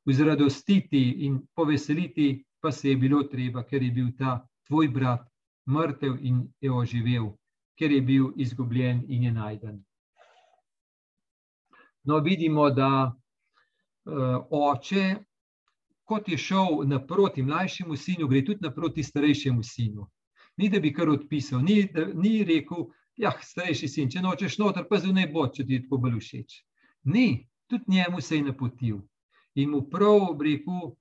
Vzradostiti 0.05 1.25
in 1.25 1.41
poveseliti 1.55 2.43
pa 2.61 2.71
se 2.71 2.93
je 2.93 2.97
bilo 2.97 3.23
treba, 3.23 3.63
ker 3.63 3.81
je 3.81 3.91
bil 3.91 4.13
ta 4.17 4.37
tvoj 4.67 4.87
brat 4.93 5.25
mrtev 5.65 6.19
in 6.21 6.45
je 6.61 6.71
oživel, 6.71 7.31
ker 7.79 7.91
je 7.91 8.01
bil 8.01 8.31
izgubljen 8.35 9.03
in 9.07 9.23
je 9.23 9.31
najden. 9.31 9.83
No, 12.03 12.19
vidimo, 12.19 12.69
da 12.69 13.15
uh, 14.05 14.45
oče, 14.49 15.15
kot 16.03 16.27
je 16.29 16.37
šel 16.37 16.83
naproti 16.85 17.43
mlajšemu 17.43 17.95
sinu, 17.95 18.27
gre 18.27 18.43
tudi 18.45 18.59
naproti 18.61 19.03
starejšemu 19.03 19.63
sinu. 19.63 20.09
Ni 20.57 20.69
da 20.69 20.79
bi 20.79 20.93
kar 20.93 21.09
odpisal, 21.09 21.63
ni, 21.63 21.83
da, 21.93 22.05
ni 22.13 22.43
rekel, 22.43 22.85
ja, 23.17 23.31
starejši 23.41 23.87
sin, 23.87 24.11
če 24.11 24.21
nočeš 24.21 24.59
noter, 24.59 24.85
pa 24.89 24.99
zunaj 24.99 25.29
bo, 25.33 25.47
če 25.47 25.65
ti 25.65 25.79
tako 25.85 26.01
bolj 26.03 26.19
všeč. 26.19 26.59
Ni, 27.09 27.47
tudi 27.71 27.95
njemu 27.95 28.21
se 28.21 28.37
je 28.37 28.49
napotil. 28.51 28.99
In 29.55 29.71
mu 29.71 29.81
prav, 29.89 30.35
rekel, 30.43 30.93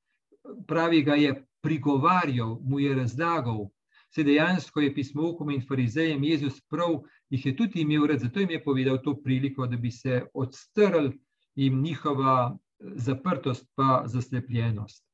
pravi, 0.69 1.03
ga 1.03 1.19
je 1.19 1.35
prigovarjal, 1.63 2.57
mu 2.63 2.81
je 2.81 2.95
razlagal, 2.95 3.67
se 4.15 4.23
dejansko 4.23 4.81
je 4.81 4.95
pismovkom 4.95 5.51
in 5.51 5.63
farizejem 5.69 6.25
Jezus 6.25 6.61
prav, 6.69 7.01
jih 7.31 7.47
je 7.47 7.57
tudi 7.57 7.81
imel 7.81 8.07
rad, 8.07 8.21
zato 8.21 8.41
jim 8.41 8.51
je 8.51 8.65
povedal 8.65 8.99
to 9.05 9.15
priliko, 9.23 9.67
da 9.67 9.77
bi 9.77 9.91
se 9.91 10.23
odstrl 10.35 11.09
jim 11.55 11.83
njihova 11.83 12.53
eh, 12.53 12.93
zaprtost 12.97 13.67
pa 13.75 14.03
zaslepljenost. 14.07 15.05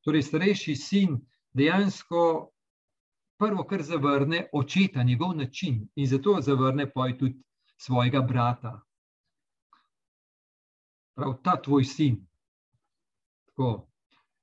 Torej, 0.00 0.22
starejši 0.22 0.76
sin 0.76 1.20
dejansko 1.52 2.50
prvo, 3.38 3.64
kar 3.64 3.82
zavrne, 3.82 4.46
očeta, 4.52 5.02
njegov 5.02 5.36
način 5.36 5.88
in 5.94 6.06
zato 6.06 6.40
zavrne 6.40 6.90
poj 6.90 7.18
tudi 7.18 7.42
svojega 7.76 8.20
brata. 8.20 8.80
Prav 11.14 11.34
ta 11.42 11.62
tvoj 11.62 11.84
sin. 11.84 12.26
Tako. 13.46 13.88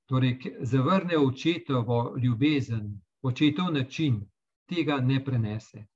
Torej, 0.06 0.38
zavrne 0.60 1.18
očetovo 1.18 2.16
ljubezen, 2.22 3.00
očetov 3.22 3.72
način 3.72 4.20
tega 4.68 5.00
ne 5.00 5.24
prenese. 5.24 5.86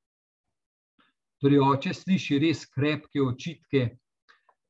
Torej, 1.40 1.60
oče 1.60 1.94
sliši 1.94 2.38
res 2.38 2.66
krepke 2.66 3.22
očitke. 3.22 3.88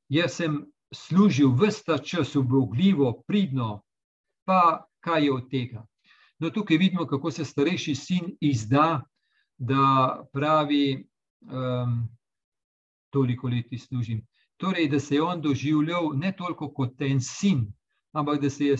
Jaz 0.09 0.39
sem 0.41 0.61
služil 0.95 1.53
vsta 1.59 1.99
čas 1.99 2.37
obogljivo, 2.37 3.23
pridno, 3.27 3.83
pa 4.45 4.87
kaj 5.01 5.25
je 5.25 5.33
od 5.33 5.51
tega. 5.51 5.87
No, 6.39 6.51
tukaj 6.51 6.77
vidimo, 6.77 7.07
kako 7.07 7.31
se 7.31 7.45
starejši 7.45 7.95
sin 7.95 8.37
izda, 8.41 9.03
da 9.59 10.25
pravi, 10.33 11.07
um, 11.47 12.09
toliko 13.11 13.49
leti 13.49 13.79
služim. 13.79 14.27
Torej, 14.57 14.89
da 14.89 15.01
se 15.01 15.15
je 15.15 15.23
on 15.23 15.41
doživljal 15.41 16.11
ne 16.19 16.33
toliko 16.37 16.73
kot 16.75 17.01
en 17.01 17.21
sin, 17.21 17.67
ampak 18.13 18.41
da 18.41 18.51
se 18.51 18.67
je, 18.67 18.77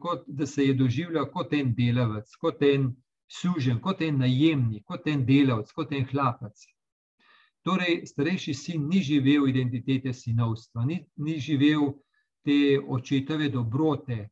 kot, 0.00 0.24
da 0.26 0.46
se 0.46 0.64
je 0.64 0.74
doživljal 0.74 1.30
kot 1.32 1.52
en 1.52 1.74
delavec, 1.74 2.36
kot 2.40 2.62
en 2.62 2.94
sužen, 3.28 3.80
kot 3.80 4.02
en 4.02 4.18
najemnik, 4.18 4.84
kot 4.84 5.06
en 5.06 5.24
delavec, 5.26 5.72
kot 5.72 5.92
en 5.92 6.06
hlapec. 6.10 6.66
Torej, 7.64 8.02
starejši 8.06 8.54
sin 8.54 8.88
ni 8.88 9.00
živel 9.02 9.48
identitete 9.48 10.12
sinovstva, 10.12 10.84
ni, 10.84 11.00
ni 11.16 11.38
živel 11.40 11.94
te 12.44 12.78
očetove 12.78 13.48
dobrote, 13.48 14.18
eh, 14.20 14.28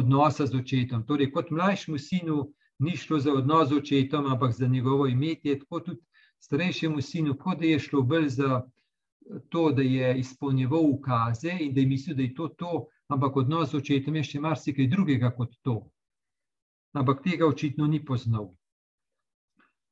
odnosa 0.00 0.46
z 0.46 0.56
očetom. 0.56 1.04
Torej, 1.06 1.30
kot 1.32 1.50
mlajšemu 1.50 1.98
sinu 1.98 2.38
ni 2.78 2.96
šlo 2.96 3.18
za 3.18 3.32
odnos 3.32 3.68
z 3.68 3.76
očetom, 3.82 4.26
ampak 4.32 4.52
za 4.52 4.66
njegovo 4.66 5.06
imetje, 5.06 5.58
tako 5.58 5.80
tudi 5.80 6.00
starejšemu 6.40 7.02
sinu, 7.02 7.36
kot 7.36 7.58
da 7.58 7.66
je 7.66 7.78
šlo 7.78 8.02
bolj 8.02 8.28
za 8.28 8.62
to, 9.48 9.70
da 9.72 9.82
je 9.82 10.18
izpolnjeval 10.18 10.90
ukaze 10.90 11.52
in 11.60 11.74
da 11.74 11.80
je 11.80 11.86
mislil, 11.86 12.16
da 12.16 12.22
je 12.22 12.34
to 12.34 12.48
to, 12.48 12.86
ampak 13.08 13.36
odnos 13.36 13.70
z 13.70 13.82
očetom 13.82 14.16
je 14.16 14.24
še 14.24 14.40
marsikaj 14.40 14.86
drugega 14.86 15.34
kot 15.36 15.52
to 15.62 15.82
ampak 16.98 17.22
tega 17.22 17.46
očitno 17.46 17.86
ni 17.86 18.04
poznal. 18.04 18.50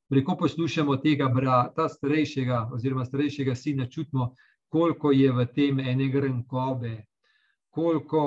Preko 0.09 0.37
poslušamo 0.39 0.97
tega 1.03 1.27
brata, 1.27 1.89
starejšega, 1.89 2.69
oziroma 2.73 3.05
starejšega 3.05 3.55
sina, 3.55 3.87
čutimo, 3.89 4.33
koliko 4.71 5.11
je 5.11 5.31
v 5.31 5.45
tem 5.55 5.79
ene 5.79 6.07
grenkobe, 6.11 7.03
koliko 7.69 8.21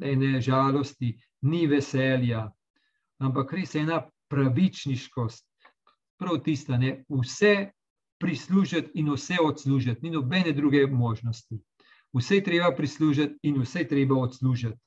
ene 0.00 0.40
žalosti, 0.40 1.12
ni 1.42 1.66
veselja, 1.66 2.46
ampak 3.18 3.52
res 3.52 3.74
je 3.74 3.84
ena 3.84 4.00
pravičniškost, 4.32 5.44
prav 6.18 6.40
tista, 6.44 6.78
ne, 6.80 7.04
vse 7.08 7.70
prislužiti 8.20 8.96
in 9.00 9.12
vse 9.12 9.36
odslužiti, 9.42 10.00
ni 10.02 10.10
nobene 10.16 10.52
druge 10.52 10.86
možnosti. 10.86 11.60
Vse 12.16 12.40
treba 12.40 12.72
prislužiti 12.76 13.36
in 13.42 13.60
vse 13.60 13.84
treba 13.88 14.16
odslužiti 14.16 14.80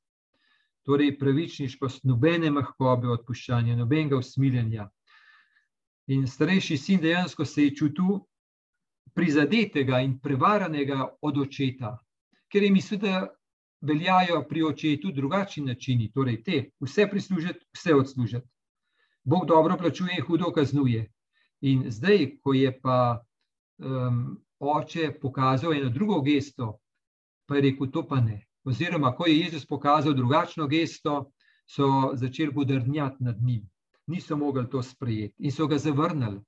torej 0.89 1.19
pravičniškost, 1.21 2.01
nobene 2.09 2.49
mahkobe 2.49 3.11
odpuščanja, 3.13 3.75
nobenega 3.77 4.17
usmiljenja. 4.17 4.87
In 6.09 6.25
starejši 6.25 6.77
sin 6.81 7.01
dejansko 7.03 7.45
se 7.45 7.67
je 7.67 7.75
čutil 7.77 8.15
prizadetega 9.13 9.99
in 10.01 10.15
prevaranega 10.23 11.05
od 11.21 11.37
očeta, 11.45 11.93
ker 12.49 12.65
je 12.65 12.71
mislil, 12.73 13.03
da 13.03 13.27
veljajo 13.85 14.41
pri 14.49 14.65
očetu 14.71 15.13
drugačni 15.13 15.67
načini, 15.67 16.09
torej 16.11 16.41
te, 16.43 16.63
vse 16.81 17.05
prislužiti, 17.11 17.61
vse 17.77 17.95
odslužiti. 17.95 18.47
Bog 19.23 19.45
dobro 19.45 19.77
plačuje 19.77 20.17
in 20.17 20.25
hudo 20.25 20.49
kaznuje. 20.55 21.05
In 21.69 21.85
zdaj, 21.91 22.31
ko 22.41 22.57
je 22.57 22.73
pa 22.81 22.99
um, 23.77 24.39
oče 24.59 25.13
pokazal 25.21 25.77
eno 25.77 25.93
drugo 25.93 26.21
gesto, 26.25 26.79
pa 27.45 27.59
je 27.59 27.67
rekel: 27.69 27.91
To 27.93 28.07
pa 28.07 28.23
ne 28.25 28.48
oziroma 28.65 29.15
ko 29.15 29.27
je 29.27 29.39
Jezus 29.39 29.65
pokazal 29.65 30.13
drugačno 30.13 30.67
gesto, 30.67 31.31
so 31.69 32.11
začeli 32.13 32.51
budrnjati 32.51 33.23
nad 33.23 33.41
njim. 33.41 33.69
Niso 34.07 34.37
mogli 34.37 34.69
to 34.69 34.81
sprejeti 34.83 35.35
in 35.37 35.51
so 35.51 35.67
ga 35.67 35.77
zavrnili, 35.77 36.41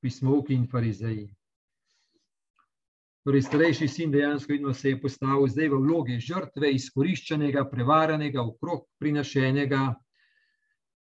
pismovki 0.00 0.54
in 0.54 0.66
farizeji. 0.66 1.28
Torej, 3.24 3.42
starejši 3.42 3.88
sin 3.88 4.10
dejansko 4.10 4.52
vidno, 4.52 4.74
se 4.74 4.88
je 4.88 5.00
postavil 5.00 5.46
zdaj 5.46 5.68
v 5.68 5.78
vlogi 5.84 6.14
žrtve, 6.20 6.70
izkoriščenega, 6.72 7.64
prevaranega, 7.70 8.42
okrog 8.42 8.86
prinašenega. 8.98 9.94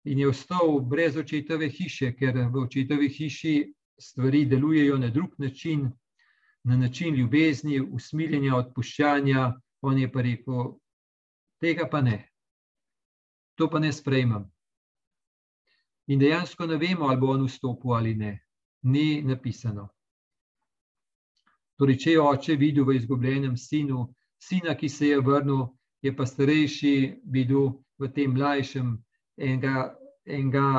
in 0.08 0.20
je 0.20 0.28
ostal 0.28 0.80
brez 0.80 1.18
očetove 1.18 1.68
hiše, 1.70 2.14
ker 2.16 2.38
v 2.52 2.62
očetovi 2.64 3.10
hiši 3.10 3.74
stvari 4.00 4.46
delujejo 4.46 4.98
na 4.98 5.10
drug 5.10 5.36
način, 5.38 5.92
na 6.64 6.78
način 6.78 7.16
ljubezni, 7.16 7.82
usmiljenja, 7.82 8.56
odpuščanja. 8.56 9.54
On 9.82 9.98
je 9.98 10.12
pa 10.12 10.22
rekel, 10.22 10.74
tega 11.62 11.88
pa 11.90 12.02
ne, 12.02 12.18
to 13.56 13.70
pa 13.70 13.80
ne 13.80 13.92
sprejmem. 13.94 14.46
In 16.08 16.20
dejansko 16.20 16.66
ne 16.66 16.78
vemo, 16.78 17.10
ali 17.10 17.20
bo 17.20 17.34
on 17.34 17.46
vstopil 17.46 17.94
ali 17.94 18.16
ne, 18.16 18.32
ni 18.84 19.22
napisano. 19.22 19.90
Torej, 21.78 21.98
če 22.02 22.12
je 22.16 22.22
oče 22.22 22.56
videl 22.58 22.88
v 22.88 22.96
izgubljenem 22.98 23.58
sinu, 23.58 24.08
sina, 24.42 24.74
ki 24.74 24.90
se 24.90 25.12
je 25.12 25.20
vrnil, 25.22 25.68
je 26.02 26.14
pa 26.16 26.26
starejši 26.26 26.94
videl 27.30 27.76
v 28.00 28.10
tem 28.14 28.34
mlajšem 28.34 28.96
enega, 29.38 29.92
enega 30.26 30.70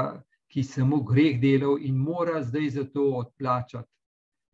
ki 0.49 0.64
se 0.64 0.82
mu 0.84 1.03
greh 1.05 1.38
delal 1.40 1.78
in 1.84 1.99
mora 1.99 2.42
zdaj 2.42 2.70
za 2.70 2.84
to 2.90 3.05
odplačati. 3.20 3.88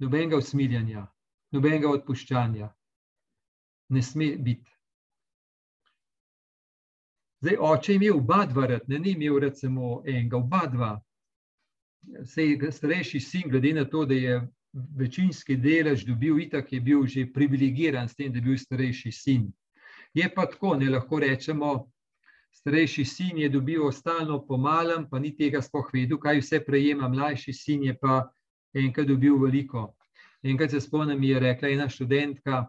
Nobenega 0.03 0.37
usmiljanja, 0.37 1.07
nobenega 1.55 1.89
odpuščanja. 1.89 2.69
Ne 3.95 4.03
sme 4.03 4.35
biti. 4.37 4.75
Zdaj, 7.45 7.57
oče 7.61 7.93
je 7.93 7.97
imel 7.97 8.17
oba 8.17 8.47
dva, 8.49 8.67
ne 8.89 8.99
ni 8.99 9.13
imel 9.13 9.39
rad 9.39 9.59
samo 9.59 10.01
enega, 10.07 10.37
oba 10.37 10.63
dva. 10.73 10.93
Sej 12.25 12.57
starejši 12.73 13.21
sin, 13.21 13.51
glede 13.53 13.75
na 13.77 13.85
to, 13.85 14.05
da 14.09 14.15
je 14.15 14.39
večinski 14.73 15.57
delež 15.57 16.07
dobil, 16.09 16.41
itak 16.41 16.73
je 16.73 16.81
bil 16.81 17.07
že 17.07 17.27
privilegiran 17.33 18.09
s 18.09 18.17
tem, 18.17 18.33
da 18.33 18.39
je 18.39 18.43
bil 18.49 18.59
starejši 18.59 19.13
sin. 19.13 19.53
Je 20.15 20.29
pa 20.35 20.47
tako, 20.47 20.75
ne 20.81 20.91
lahko 20.91 21.21
rečemo, 21.21 21.91
starejši 22.51 23.05
sin 23.05 23.39
je 23.39 23.49
dobil 23.49 23.93
stalno 23.93 24.41
pomalem, 24.47 25.07
pa 25.11 25.19
ni 25.19 25.37
tega 25.37 25.63
sploh 25.63 25.91
vedel, 25.93 26.19
kaj 26.19 26.41
vse 26.41 26.65
prejema, 26.65 27.09
mlajši 27.09 27.53
sin 27.53 27.85
je 27.85 27.95
pa 27.99 28.23
enkrat 28.75 29.07
dobil 29.07 29.39
veliko. 29.39 29.93
Enkrat 30.43 30.71
se 30.71 30.81
spomnim, 30.81 31.23
je 31.23 31.41
rekla 31.41 31.69
ena 31.69 31.89
študentka, 31.89 32.67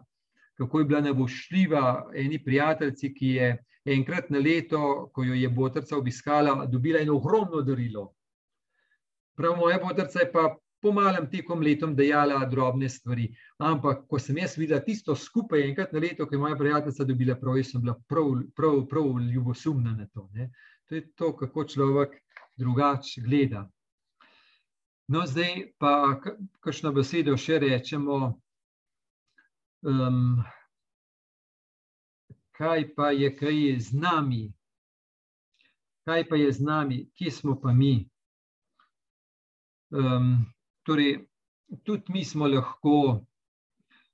kako 0.58 0.78
je 0.78 0.84
bila 0.84 1.00
navošljiva 1.00 2.10
eni 2.14 2.44
prijateljici, 2.44 3.14
ki 3.14 3.26
je 3.26 3.48
enkrat 3.84 4.30
na 4.30 4.38
leto, 4.38 5.10
ko 5.14 5.24
jo 5.24 5.34
je 5.34 5.48
botrca 5.48 5.96
obiskala, 5.96 6.66
dobila 6.66 7.00
eno 7.00 7.16
ogromno 7.16 7.62
darilo. 7.62 8.12
Prav 9.36 9.56
moja 9.56 9.78
botrca 9.78 10.20
je 10.20 10.32
pa 10.32 10.56
po 10.82 10.92
malem 10.92 11.26
tekom 11.30 11.62
letom 11.62 11.96
dejala 11.96 12.44
drobne 12.46 12.88
stvari. 12.88 13.28
Ampak, 13.58 14.04
ko 14.08 14.18
sem 14.18 14.38
jaz 14.38 14.56
videla 14.58 14.80
tisto 14.84 15.16
skupaj, 15.16 15.64
enkrat 15.68 15.92
na 15.92 16.00
leto, 16.00 16.26
ki 16.26 16.34
je 16.34 16.40
moja 16.40 16.56
prijateljica 16.56 17.04
dobila 17.04 17.36
prav, 17.40 17.56
jaz 17.56 17.72
sem 17.72 17.82
bila 17.82 17.96
prav, 18.08 18.34
prav, 18.56 18.82
prav 18.90 19.08
ljubosumna 19.32 19.94
na 19.96 20.06
to. 20.06 20.28
Ne. 20.32 20.50
To 20.88 20.94
je 20.94 21.02
to, 21.14 21.32
kako 21.36 21.64
človek 21.64 22.20
drugače 22.56 23.20
gleda. 23.20 23.66
No, 25.08 25.22
zdaj 25.26 25.72
pa, 25.78 26.20
kakšno 26.60 26.92
besedo 26.92 27.36
še 27.38 27.58
rečemo. 27.62 28.36
Um, 29.82 30.44
kaj 32.56 32.94
pa 32.94 33.10
je, 33.10 33.36
kaj 33.36 33.56
je 33.68 33.80
z 33.80 33.92
nami? 33.92 34.42
Kaj 36.04 36.28
pa 36.28 36.36
je 36.36 36.52
z 36.52 36.60
nami, 36.64 36.98
kje 37.14 37.30
smo 37.30 37.60
pa 37.60 37.72
mi? 37.72 38.08
Um, 39.90 40.46
Torej, 40.86 41.26
tudi 41.82 42.12
mi 42.12 42.24
smo 42.24 42.46
lahko, 42.46 43.20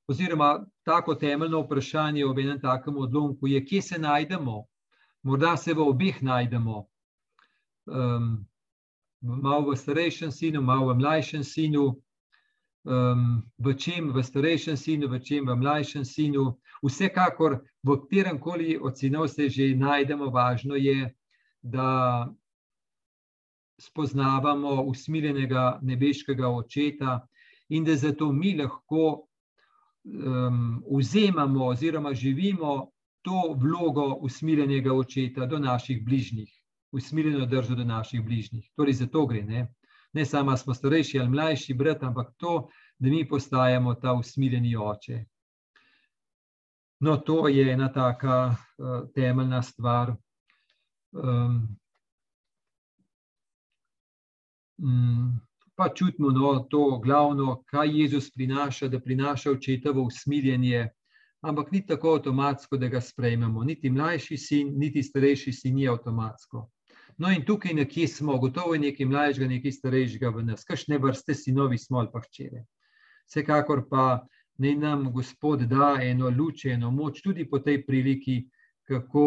oziroma 0.08 0.64
tako 0.82 1.14
temeljno 1.14 1.60
vprašanje 1.60 2.24
ob 2.26 2.38
enem 2.38 2.60
takem 2.60 2.96
odlomku 2.96 3.46
je, 3.46 3.64
kje 3.64 3.82
se 3.82 3.98
najdemo. 3.98 4.64
Morda 5.22 5.56
se 5.56 5.74
v 5.74 5.84
obeh 5.84 6.22
najdemo, 6.22 6.86
um, 7.86 8.46
malo 9.20 9.70
v 9.70 9.76
starejšem 9.76 10.32
sinu, 10.32 10.62
malo 10.62 10.88
v 10.88 10.96
mlajšem 10.98 11.44
sinu, 11.44 11.84
um, 12.84 13.42
v 13.58 13.74
čem 13.74 14.12
v 14.12 14.22
starejšem 14.22 14.76
sinu, 14.76 15.08
v 15.08 15.20
čem 15.22 15.46
v 15.46 15.56
mlajšem 15.56 16.04
sinu. 16.04 16.58
Vsekakor, 16.82 17.62
v 17.82 17.96
katerem 18.02 18.38
koli 18.38 18.78
od 18.78 18.98
sinov 18.98 19.28
se 19.28 19.48
že 19.48 19.74
najdemo, 19.74 20.30
važno 20.30 20.74
je, 20.74 21.14
da 21.62 22.26
spoznavamo 23.78 24.82
usmiljenega 24.82 25.78
nebeškega 25.82 26.48
očeta 26.48 27.26
in 27.68 27.84
da 27.84 27.96
zato 27.96 28.32
mi 28.32 28.56
lahko 28.58 29.26
um, 30.04 30.82
vzemamo 30.90 31.66
oziroma 31.66 32.14
živimo 32.14 32.90
to 33.22 33.54
vlogo 33.58 34.18
usmiljenega 34.20 34.92
očeta 34.94 35.46
do 35.46 35.58
naših 35.58 36.04
bližnjih, 36.04 36.50
usmiljeno 36.92 37.46
držo 37.46 37.74
do 37.74 37.84
naših 37.84 38.24
bližnjih. 38.24 38.70
Torej, 38.76 38.92
za 38.92 39.06
to 39.06 39.26
gre. 39.26 39.42
Ne, 39.42 39.74
ne 40.12 40.24
samo 40.24 40.56
smo 40.56 40.74
starejši 40.74 41.20
ali 41.20 41.28
mlajši 41.28 41.74
brat, 41.74 42.02
ampak 42.02 42.32
to, 42.36 42.68
da 42.98 43.08
mi 43.08 43.28
postajamo 43.28 43.94
ta 43.94 44.12
usmiljeni 44.12 44.76
oče. 44.76 45.24
No, 47.00 47.16
to 47.16 47.48
je 47.48 47.72
ena 47.72 47.92
taka 47.92 48.48
uh, 48.48 49.08
temeljna 49.14 49.62
stvar. 49.62 50.14
Um, 51.12 51.76
Mm, 54.82 55.38
pa 55.74 55.88
čutimo 55.94 56.30
no, 56.30 56.66
to 56.70 57.00
glavno, 57.04 57.62
kaj 57.66 58.00
Jezus 58.00 58.30
prinaša, 58.34 58.88
da 58.88 59.00
prinaša 59.00 59.50
očetovo 59.50 60.02
usmiljenje, 60.02 60.88
ampak 61.40 61.70
ni 61.72 61.86
tako 61.86 62.14
avtomatsko, 62.14 62.76
da 62.76 62.88
ga 62.88 63.00
sprejmemo. 63.00 63.64
Niti 63.64 63.90
mlajši 63.90 64.36
sin, 64.36 64.72
niti 64.78 65.02
starejši 65.02 65.52
sin 65.52 65.74
ni 65.74 65.88
avtomatsko. 65.88 66.68
No, 67.18 67.30
in 67.30 67.44
tukaj 67.44 67.74
nekje 67.74 68.08
smo, 68.08 68.38
gotovo 68.38 68.76
nekaj 68.76 69.06
mlajšega, 69.06 69.48
nekaj 69.48 69.72
starejšega 69.72 70.30
v 70.32 70.44
nas, 70.46 70.64
kakšne 70.64 70.98
vrste 70.98 71.34
sinovi 71.34 71.78
smo 71.78 72.00
ali 72.00 72.08
pa 72.12 72.22
hčere. 72.24 72.64
Vsekakor 73.28 73.84
pa 73.88 74.26
naj 74.58 74.74
nam 74.76 75.12
Gospod 75.12 75.66
da 75.68 75.96
eno 76.02 76.30
luč, 76.30 76.64
eno 76.64 76.90
moč, 76.90 77.22
tudi 77.22 77.48
po 77.50 77.58
tej 77.58 77.82
priliki, 77.86 78.42
kako 78.88 79.26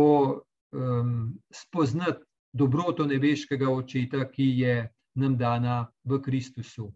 um, 0.71 1.33
spoznati 1.53 2.23
dobroto 2.53 3.05
nebeškega 3.05 3.69
očeta, 3.69 4.25
ki 4.31 4.45
je 4.59 4.75
nam 5.15 5.37
dana 5.37 5.85
v 6.03 6.21
Kristusu. 6.21 6.91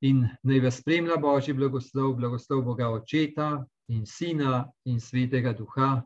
In 0.00 0.26
naj 0.42 0.60
vas 0.60 0.80
spremlja 0.80 1.16
Božji 1.16 1.54
blagoslov, 1.54 2.16
blagoslov 2.18 2.62
Boga 2.64 2.90
Očeta 2.90 3.64
in 3.88 4.04
Sina 4.06 4.66
in 4.84 5.00
Svetega 5.00 5.52
Duha. 5.52 6.02